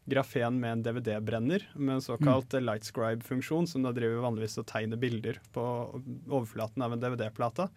grafen 0.08 0.56
med 0.60 0.78
en 0.78 0.84
DVD-brenner 0.86 1.66
med 1.74 1.98
en 1.98 2.04
såkalt 2.04 2.56
mm. 2.56 2.64
lightscribe-funksjon, 2.64 3.68
som 3.68 3.84
da 3.84 3.92
driver 3.92 4.24
vanligvis 4.24 4.56
og 4.62 4.68
tegner 4.72 5.00
bilder 5.00 5.42
på 5.52 5.66
overflaten 6.32 6.84
av 6.86 6.96
en 6.96 7.04
DVD-plate. 7.04 7.68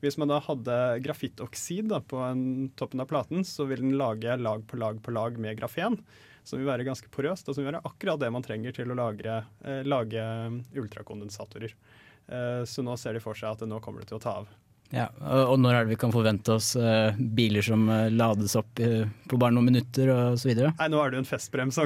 Hvis 0.00 0.16
man 0.16 0.32
da 0.32 0.38
hadde 0.40 0.76
grafittoksid 1.04 1.90
da, 1.92 2.00
på 2.00 2.22
en, 2.24 2.70
toppen 2.80 3.04
av 3.04 3.08
platen, 3.10 3.44
så 3.44 3.66
vil 3.68 3.84
den 3.84 3.98
lage 4.00 4.36
lag 4.40 4.64
på 4.68 4.80
lag 4.80 5.00
på 5.04 5.12
lag 5.12 5.36
med 5.36 5.60
grafen. 5.60 5.98
Som 6.40 6.62
vil 6.62 6.70
være 6.70 6.86
ganske 6.88 7.10
porøst, 7.12 7.50
og 7.50 7.56
som 7.56 7.66
vil 7.66 7.74
være 7.74 7.84
akkurat 7.84 8.22
det 8.22 8.32
man 8.32 8.44
trenger 8.44 8.72
til 8.72 8.88
å 8.88 8.96
lagre, 8.96 9.42
eh, 9.60 9.84
lage 9.84 10.24
ultrakondensatorer. 10.72 11.76
Eh, 12.32 12.62
så 12.64 12.80
nå 12.86 12.96
ser 12.96 13.12
de 13.12 13.20
for 13.20 13.36
seg 13.36 13.52
at 13.52 13.60
det 13.60 13.68
nå 13.68 13.82
kommer 13.84 14.00
det 14.00 14.08
til 14.08 14.20
å 14.20 14.24
ta 14.24 14.38
av. 14.40 14.48
Ja, 14.90 15.06
og 15.46 15.54
når 15.62 15.76
er 15.76 15.84
det 15.86 15.92
vi 15.92 15.98
kan 16.02 16.10
forvente 16.10 16.56
oss 16.56 16.72
uh, 16.74 17.14
biler 17.14 17.62
som 17.62 17.84
uh, 17.86 18.08
lades 18.10 18.56
opp 18.58 18.80
uh, 18.82 19.04
på 19.30 19.38
bare 19.38 19.54
noen 19.54 19.68
minutter 19.70 20.10
osv.? 20.10 20.50
Nei, 20.50 20.88
nå 20.90 20.98
er 20.98 21.12
det 21.12 21.20
jo 21.20 21.22
en 21.22 21.28
festbrems, 21.28 21.78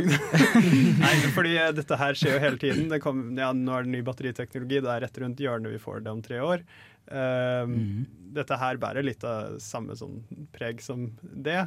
Nei, 1.02 1.12
fordi 1.36 1.52
dette 1.76 2.00
her 2.00 2.16
skjer 2.16 2.38
jo 2.38 2.40
hele 2.46 2.60
tiden. 2.62 2.88
Kom, 3.04 3.26
ja, 3.36 3.52
nå 3.52 3.76
er 3.76 3.84
det 3.84 3.92
ny 3.92 4.02
batteriteknologi, 4.06 4.80
det 4.80 4.92
er 4.94 5.04
rett 5.04 5.20
rundt 5.20 5.44
hjørnet 5.44 5.76
vi 5.76 5.82
får 5.84 6.00
det 6.06 6.14
om 6.16 6.24
tre 6.24 6.40
år. 6.40 6.64
Mm. 7.04 8.06
Dette 8.32 8.56
her 8.56 8.78
bærer 8.80 9.04
litt 9.04 9.24
av 9.28 9.58
samme 9.60 9.92
sånn 9.98 10.22
preg 10.54 10.80
som 10.80 11.10
det. 11.20 11.60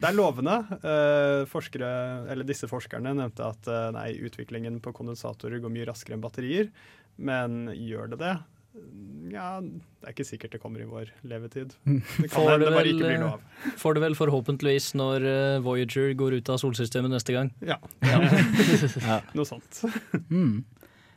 Det 0.00 0.08
er 0.08 0.16
lovende. 0.16 0.62
forskere, 1.52 1.90
eller 2.32 2.48
disse 2.48 2.70
forskerne 2.70 3.12
nevnte 3.18 3.44
at 3.44 3.68
nei, 3.92 4.14
utviklingen 4.24 4.80
på 4.80 4.94
kondensatorer 4.96 5.60
går 5.60 5.74
mye 5.74 5.90
raskere 5.90 6.16
enn 6.16 6.24
batterier. 6.24 6.72
Men 7.20 7.66
gjør 7.76 8.14
det 8.14 8.24
det? 8.24 8.38
Ja, 9.28 9.58
det 9.60 10.06
er 10.08 10.14
ikke 10.14 10.26
sikkert 10.26 10.54
det 10.54 10.60
kommer 10.62 10.80
i 10.80 10.86
vår 10.88 11.10
levetid. 11.28 11.74
Mm. 11.84 12.00
Det 12.22 12.30
kan 12.32 12.46
hende 12.48 12.64
det 12.64 12.72
bare 12.72 12.88
ikke 12.88 13.04
blir 13.04 13.20
noe 13.20 13.36
av. 13.36 13.74
Får 13.80 13.98
det 13.98 14.04
vel 14.06 14.16
forhåpentligvis 14.18 14.88
når 14.98 15.26
uh, 15.26 15.60
Voyager 15.64 16.14
går 16.18 16.38
ut 16.38 16.50
av 16.54 16.60
solsystemet 16.62 17.12
neste 17.12 17.36
gang. 17.36 17.52
Ja. 17.60 17.76
ja. 18.08 19.20
Noe 19.36 19.48
sånt. 19.48 19.82
Mm. 20.30 20.64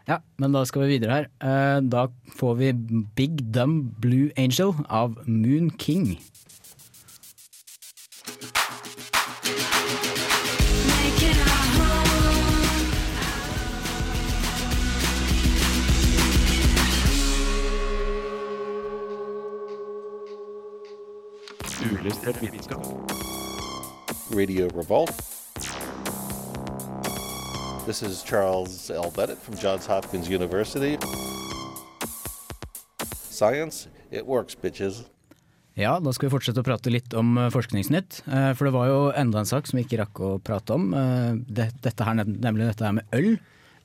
Ja, 0.10 0.20
men 0.42 0.56
da 0.56 0.66
skal 0.68 0.86
vi 0.86 0.98
videre 0.98 1.22
her. 1.22 1.30
Uh, 1.40 1.80
da 1.86 2.08
får 2.38 2.58
vi 2.60 2.74
Big 3.16 3.46
Dumb 3.54 3.94
Blue 4.04 4.32
Angel 4.36 4.76
av 4.90 5.16
Moon 5.28 5.72
King. 5.80 6.18
Uillustrert 22.02 22.42
vitenskap. 22.42 22.82
Radio 24.34 24.68
Revolt. 24.74 25.12
This 27.86 28.02
is 28.02 28.24
Charles 28.24 28.90
L. 28.90 29.12
Bennett 29.16 29.38
from 29.38 29.54
Johns 29.56 29.86
Hopkins 29.86 30.28
University. 30.28 30.98
Science, 33.30 33.88
it 34.10 34.26
works, 34.26 34.56
bitches. 34.56 35.04
Ja, 35.78 36.00
da 36.00 36.10
skal 36.14 36.32
vi 36.32 36.34
fortsette 36.34 36.64
å 36.64 36.66
prate 36.66 36.90
litt 36.90 37.14
om 37.14 37.38
eh, 37.38 37.52
Forskningsnytt. 37.54 38.24
Eh, 38.26 38.50
for 38.58 38.66
det 38.66 38.74
var 38.74 38.90
jo 38.90 39.00
enda 39.14 39.44
en 39.44 39.52
sak 39.54 39.70
som 39.70 39.78
vi 39.78 39.86
ikke 39.86 40.02
rakk 40.02 40.26
å 40.26 40.32
prate 40.42 40.74
om. 40.74 40.90
Eh, 40.98 41.38
dette 41.54 42.02
her, 42.02 42.18
nemlig 42.26 42.66
dette 42.72 42.88
her 42.88 42.98
med 42.98 43.14
øl 43.14 43.36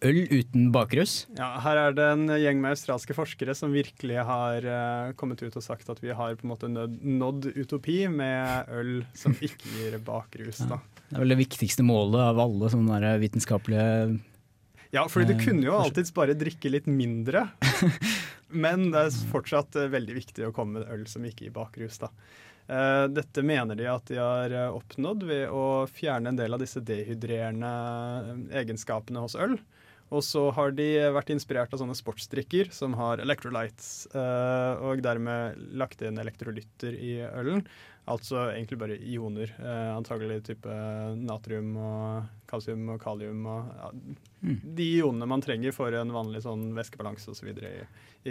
øl 0.04 0.18
uten 0.28 0.68
bakrus? 0.74 1.24
Ja, 1.38 1.54
her 1.64 1.80
er 1.80 1.96
det 1.96 2.06
en 2.12 2.28
gjeng 2.36 2.60
med 2.62 2.74
australske 2.74 3.16
forskere 3.16 3.54
som 3.56 3.74
virkelig 3.74 4.18
har 4.28 4.66
uh, 4.66 5.14
kommet 5.18 5.42
ut 5.42 5.56
og 5.56 5.64
sagt 5.64 5.88
at 5.92 6.02
vi 6.04 6.12
har 6.16 6.36
på 6.36 6.46
en 6.46 6.52
måte 6.52 6.70
nådd 6.70 7.50
utopi 7.56 8.04
med 8.12 8.70
øl 8.76 8.94
som 9.16 9.36
ikke 9.36 9.72
gir 9.72 9.98
bakrus. 10.04 10.62
Ja. 10.66 10.80
Det 11.06 11.16
er 11.16 11.22
vel 11.22 11.36
det 11.36 11.42
viktigste 11.44 11.86
målet 11.86 12.20
av 12.20 12.40
alle 12.42 12.70
sånne 12.72 13.12
vitenskapelige 13.22 14.16
Ja, 14.94 15.06
fordi 15.08 15.32
du 15.32 15.36
uh, 15.38 15.44
kunne 15.44 15.68
jo 15.68 15.76
alltids 15.78 16.12
bare 16.16 16.36
drikke 16.38 16.72
litt 16.72 16.90
mindre. 16.90 17.46
Men 18.64 18.90
det 18.92 19.06
er 19.06 19.22
fortsatt 19.32 19.78
veldig 19.90 20.18
viktig 20.18 20.48
å 20.48 20.52
komme 20.54 20.80
med 20.80 20.92
øl 20.92 21.06
som 21.10 21.24
ikke 21.26 21.48
gir 21.48 21.56
bakrus. 21.56 21.98
da. 21.98 22.12
Dette 23.10 23.42
mener 23.46 23.78
de 23.78 23.84
at 23.90 24.08
de 24.10 24.16
har 24.18 24.52
oppnådd 24.70 25.24
ved 25.26 25.50
å 25.54 25.86
fjerne 25.90 26.32
en 26.32 26.38
del 26.38 26.54
av 26.54 26.62
disse 26.62 26.80
dehydrerende 26.82 27.70
egenskapene 28.58 29.22
hos 29.22 29.34
øl. 29.38 29.54
Og 30.14 30.22
så 30.22 30.44
har 30.54 30.70
de 30.76 30.86
vært 31.14 31.32
inspirert 31.34 31.72
av 31.74 31.80
sånne 31.82 31.96
sportsdrikker 31.98 32.70
som 32.74 32.94
har 32.98 33.22
electrolytes, 33.22 34.06
uh, 34.14 34.78
og 34.86 35.02
dermed 35.02 35.58
lagt 35.74 36.04
inn 36.06 36.20
elektrolytter 36.22 36.94
i 36.94 37.18
ølen. 37.26 37.64
Altså 38.06 38.44
egentlig 38.52 38.78
bare 38.78 38.98
ioner. 39.02 39.50
Uh, 39.58 39.96
antagelig 39.96 40.44
type 40.46 40.76
natrium 41.18 41.72
og 41.74 42.28
kalsium 42.46 42.84
og 42.94 43.00
kalium 43.02 43.48
og 43.50 43.72
ja, 43.80 43.90
mm. 44.46 44.60
de 44.78 44.86
ionene 45.00 45.26
man 45.26 45.42
trenger 45.42 45.74
for 45.74 45.90
en 45.90 46.14
vanlig 46.14 46.44
sånn 46.46 46.68
væskebalanse 46.76 47.34
osv. 47.34 47.50
I, 47.56 47.74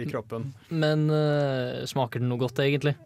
i 0.00 0.06
kroppen. 0.08 0.48
Men 0.72 1.10
uh, 1.12 1.84
smaker 1.88 2.24
den 2.24 2.32
noe 2.32 2.40
godt, 2.40 2.64
egentlig? 2.64 2.96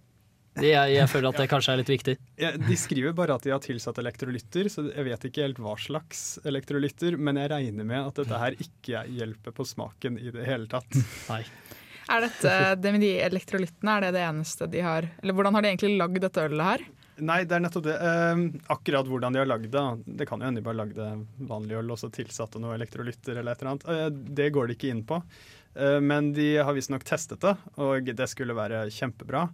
Jeg, 0.58 0.92
jeg, 0.92 1.06
føler 1.08 1.30
at 1.30 1.38
det 1.38 1.46
kanskje 1.50 1.72
er 1.72 1.78
litt 1.80 1.92
viktig. 1.92 2.14
Ja, 2.40 2.50
de 2.58 2.76
skriver 2.78 3.14
bare 3.16 3.36
at 3.38 3.44
de 3.46 3.52
har 3.54 3.62
tilsatt 3.62 4.00
elektrolytter, 4.02 4.66
så 4.72 4.88
jeg 4.88 5.06
vet 5.06 5.26
ikke 5.28 5.44
helt 5.46 5.60
hva 5.62 5.76
slags 5.78 6.40
elektrolytter, 6.48 7.14
men 7.16 7.38
jeg 7.38 7.52
regner 7.52 7.86
med 7.86 8.00
at 8.02 8.18
dette 8.18 8.40
her 8.42 8.56
ikke 8.58 9.04
hjelper 9.14 9.54
på 9.54 9.66
smaken 9.68 10.18
i 10.18 10.32
det 10.34 10.48
hele 10.48 10.66
tatt. 10.70 10.98
Nei. 11.30 11.44
Er 12.10 12.24
dette, 12.26 12.54
det 12.82 12.90
med 12.96 13.04
de 13.04 13.12
elektrolyttene, 13.22 13.92
er 13.94 14.08
det 14.08 14.16
det 14.16 14.24
eneste 14.26 14.66
de 14.66 14.80
har 14.82 15.06
Eller 15.20 15.36
hvordan 15.36 15.54
har 15.54 15.62
de 15.62 15.70
egentlig 15.70 15.92
lagd 16.00 16.18
dette 16.24 16.42
ølet 16.48 16.66
her? 16.66 16.82
Nei, 17.20 17.42
det 17.44 17.56
er 17.56 17.62
nettopp 17.62 17.84
det. 17.84 17.94
Eh, 18.00 18.42
akkurat 18.72 19.08
hvordan 19.08 19.34
de 19.34 19.42
har 19.42 19.48
lagd 19.48 19.68
det. 19.70 19.84
Det 20.18 20.26
kan 20.26 20.40
jo 20.40 20.48
hende 20.48 20.62
de 20.62 20.66
bare 20.66 20.80
lagde 20.80 21.08
vanlig 21.50 21.76
øl 21.78 21.92
og 21.92 22.00
så 22.00 22.10
tilsatte 22.12 22.58
noe 22.62 22.74
elektrolytter 22.78 23.36
eller 23.36 23.52
et 23.52 23.62
eller 23.62 23.74
annet. 23.74 23.88
Eh, 23.92 24.06
det 24.40 24.50
går 24.56 24.70
de 24.70 24.78
ikke 24.78 24.90
inn 24.90 25.04
på. 25.06 25.20
Uh, 25.76 26.00
men 26.02 26.32
de 26.36 26.56
har 26.58 26.74
visstnok 26.76 27.04
testet 27.06 27.42
det, 27.44 27.54
og 27.80 28.10
det 28.16 28.30
skulle 28.30 28.56
være 28.58 28.88
kjempebra. 28.94 29.48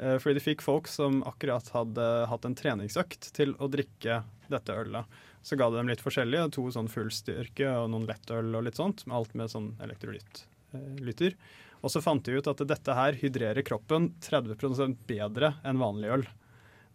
Eh, 0.00 0.16
fordi 0.18 0.38
de 0.38 0.40
fikk 0.40 0.62
folk 0.64 0.88
som 0.88 1.20
akkurat 1.28 1.66
hadde 1.74 2.04
hatt 2.30 2.46
en 2.48 2.56
treningsøkt 2.56 3.32
til 3.36 3.52
å 3.60 3.68
drikke 3.68 4.22
dette 4.48 4.76
ølet. 4.76 5.18
Så 5.44 5.58
ga 5.60 5.68
de 5.70 5.76
dem 5.76 5.90
litt 5.90 6.00
forskjellige, 6.04 6.50
to 6.56 6.66
sånn 6.72 6.88
fullstyrke 6.88 7.68
og 7.82 7.90
noen 7.92 8.06
lettøl 8.08 8.54
og 8.56 8.64
litt 8.64 8.80
sånt. 8.80 9.04
med 9.06 9.16
Alt 9.18 9.36
med 9.36 9.52
sånn 9.52 9.74
elektrolytter. 9.84 11.36
Og 11.80 11.92
så 11.92 12.00
fant 12.04 12.24
de 12.24 12.40
ut 12.40 12.48
at 12.48 12.64
dette 12.68 12.96
her 12.96 13.16
hydrerer 13.20 13.64
kroppen 13.66 14.12
30% 14.24 15.04
bedre 15.08 15.54
enn 15.64 15.80
vanlig 15.80 16.12
øl. 16.16 16.26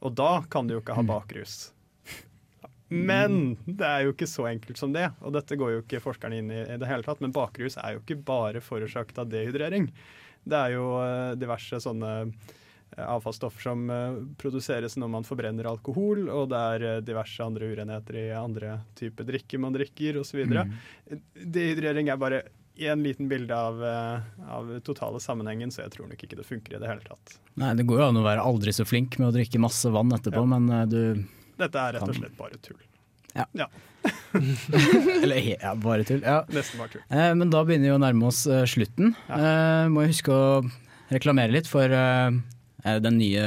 Og 0.06 0.18
da 0.18 0.44
kan 0.50 0.68
du 0.68 0.76
jo 0.76 0.82
ikke 0.82 0.98
ha 0.98 1.06
mm. 1.06 1.10
bakrus. 1.10 1.56
Men 2.90 3.56
det 3.66 3.88
er 3.88 4.04
jo 4.06 4.14
ikke 4.14 4.30
så 4.30 4.50
enkelt 4.52 4.78
som 4.78 4.92
det, 4.94 5.08
og 5.26 5.34
dette 5.34 5.58
går 5.58 5.72
jo 5.74 5.80
ikke 5.82 6.04
forskerne 6.04 6.42
inn 6.42 6.52
i 6.54 6.60
i 6.62 6.78
det 6.82 6.90
hele 6.90 7.06
tatt. 7.06 7.24
Men 7.24 7.34
bakrus 7.36 7.80
er 7.82 7.96
jo 7.96 8.04
ikke 8.04 8.20
bare 8.28 8.62
forårsaket 8.62 9.24
av 9.24 9.32
dehydrering. 9.32 9.90
Det 10.46 10.60
er 10.60 10.76
jo 10.76 10.92
eh, 11.02 11.34
diverse 11.42 11.82
sånne 11.82 12.14
Eh, 12.98 13.08
avfallsstoffer 13.08 13.62
som 13.62 13.90
eh, 13.90 14.14
produseres 14.38 14.98
når 14.98 15.10
man 15.12 15.26
forbrenner 15.28 15.68
alkohol, 15.68 16.30
og 16.30 16.52
det 16.52 16.60
er 16.76 17.02
diverse 17.04 17.44
andre 17.44 17.72
urenheter 17.74 18.20
i 18.22 18.28
andre 18.38 18.80
typer 18.96 19.28
drikker 19.28 19.60
man 19.60 19.76
drikker 19.76 20.22
osv. 20.22 20.46
Mm. 20.48 20.76
Dehydrering 21.34 22.12
er 22.12 22.22
bare 22.22 22.44
én 22.76 22.92
en 22.92 23.04
liten 23.04 23.30
bilde 23.32 23.56
av, 23.56 23.80
av 24.52 24.72
totale 24.84 25.20
sammenhengen, 25.24 25.72
så 25.72 25.86
jeg 25.86 25.94
tror 25.94 26.10
nok 26.10 26.24
ikke 26.26 26.36
det 26.36 26.44
funker 26.48 26.76
i 26.76 26.82
det 26.82 26.90
hele 26.90 27.04
tatt. 27.06 27.38
Nei, 27.56 27.72
det 27.80 27.86
går 27.88 28.02
jo 28.02 28.08
an 28.10 28.20
å 28.20 28.26
være 28.26 28.44
aldri 28.44 28.74
så 28.76 28.84
flink 28.88 29.16
med 29.20 29.30
å 29.30 29.36
drikke 29.36 29.62
masse 29.64 29.92
vann 29.96 30.12
etterpå, 30.16 30.44
men 30.52 30.68
eh, 30.70 30.88
du 30.92 31.02
Dette 31.60 31.82
er 31.82 31.98
rett 31.98 32.08
og 32.10 32.18
slett 32.18 32.38
bare 32.40 32.60
tull. 32.64 32.82
Ja. 33.36 33.46
ja. 33.58 33.68
Eller 35.24 35.40
ja, 35.44 35.74
bare 35.76 36.06
tull. 36.08 36.22
Ja. 36.24 36.42
Nesten 36.56 36.80
bare 36.80 36.94
tull. 36.94 37.04
Eh, 37.10 37.32
men 37.36 37.52
da 37.52 37.64
begynner 37.68 37.92
vi 37.92 37.96
å 37.96 38.02
nærme 38.02 38.30
oss 38.30 38.46
eh, 38.48 38.64
slutten. 38.70 39.14
Eh, 39.28 39.86
må 39.92 40.06
huske 40.08 40.32
å 40.32 40.48
reklamere 41.12 41.54
litt 41.56 41.70
for 41.70 41.92
eh, 41.92 42.40
eh, 42.86 43.00
den 43.04 43.20
nye 43.20 43.46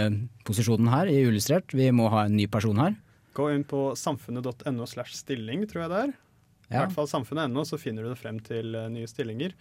posisjonen 0.48 0.90
her 0.92 1.10
i 1.12 1.22
Ullustrert. 1.28 1.72
Vi 1.76 1.90
må 1.94 2.10
ha 2.12 2.26
en 2.26 2.36
ny 2.36 2.48
person 2.52 2.80
her. 2.80 2.96
Gå 3.38 3.50
inn 3.54 3.64
på 3.68 3.92
samfunnet.no 3.96 4.88
slash 4.90 5.14
stilling, 5.16 5.64
tror 5.70 5.86
jeg 5.86 5.92
det 5.92 6.00
er. 6.06 6.16
I 6.68 6.80
hvert 6.82 6.92
fall 6.96 7.08
samfunnet.no, 7.08 7.64
så 7.64 7.78
finner 7.80 8.04
du 8.04 8.12
det 8.12 8.20
frem 8.20 8.40
til 8.44 8.74
eh, 8.76 8.90
nye 8.92 9.08
stillinger. 9.08 9.54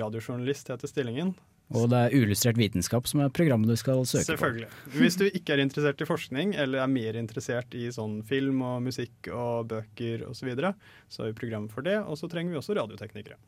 Radiojournalist 0.00 0.72
heter 0.72 0.90
stillingen. 0.90 1.34
Og 1.72 1.88
det 1.90 1.96
er 1.96 2.12
Uillustrert 2.12 2.58
vitenskap 2.60 3.06
som 3.08 3.22
er 3.24 3.30
programmet 3.34 3.70
du 3.72 3.76
skal 3.80 4.02
søke 4.06 4.26
Selvfølgelig. 4.28 4.68
Hvis 4.98 5.16
du 5.16 5.24
ikke 5.30 5.54
er 5.56 5.62
interessert 5.64 6.02
i 6.04 6.06
forskning, 6.08 6.52
eller 6.60 6.82
er 6.84 6.90
mer 6.92 7.16
interessert 7.16 7.72
i 7.74 7.88
sånn 7.94 8.18
film 8.28 8.60
og 8.62 8.82
musikk 8.84 9.30
og 9.32 9.70
bøker 9.72 10.26
osv., 10.28 10.42
så, 10.44 10.46
videre, 10.50 10.74
så 11.08 11.22
har 11.24 11.32
vi 11.32 11.38
program 11.40 11.68
for 11.72 11.80
det. 11.86 11.96
Og 12.04 12.18
så 12.20 12.28
trenger 12.30 12.52
vi 12.52 12.60
også 12.60 12.76
radioteknikere. 12.76 13.38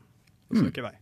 Og 0.49 0.57
Mm. 0.57 0.65
søke 0.65 0.83
vei. 0.83 0.95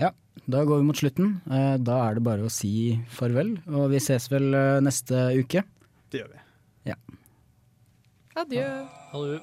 Ja, 0.00 0.10
da 0.48 0.64
går 0.64 0.78
vi 0.80 0.86
mot 0.88 0.96
slutten. 0.96 1.42
Eh, 1.50 1.76
da 1.78 2.08
er 2.08 2.14
det 2.14 2.24
bare 2.24 2.48
å 2.48 2.50
si 2.50 2.98
farvel, 3.10 3.58
og 3.68 3.90
vi 3.90 4.00
ses 4.00 4.28
vel 4.32 4.54
eh, 4.54 4.80
neste 4.80 5.36
uke. 5.38 5.62
Det 6.10 6.22
gjør 6.22 6.32
vi. 6.32 6.40
Ja. 6.86 6.94
Adjø. 8.34 8.66
Ha 9.12 9.18
det. 9.28 9.42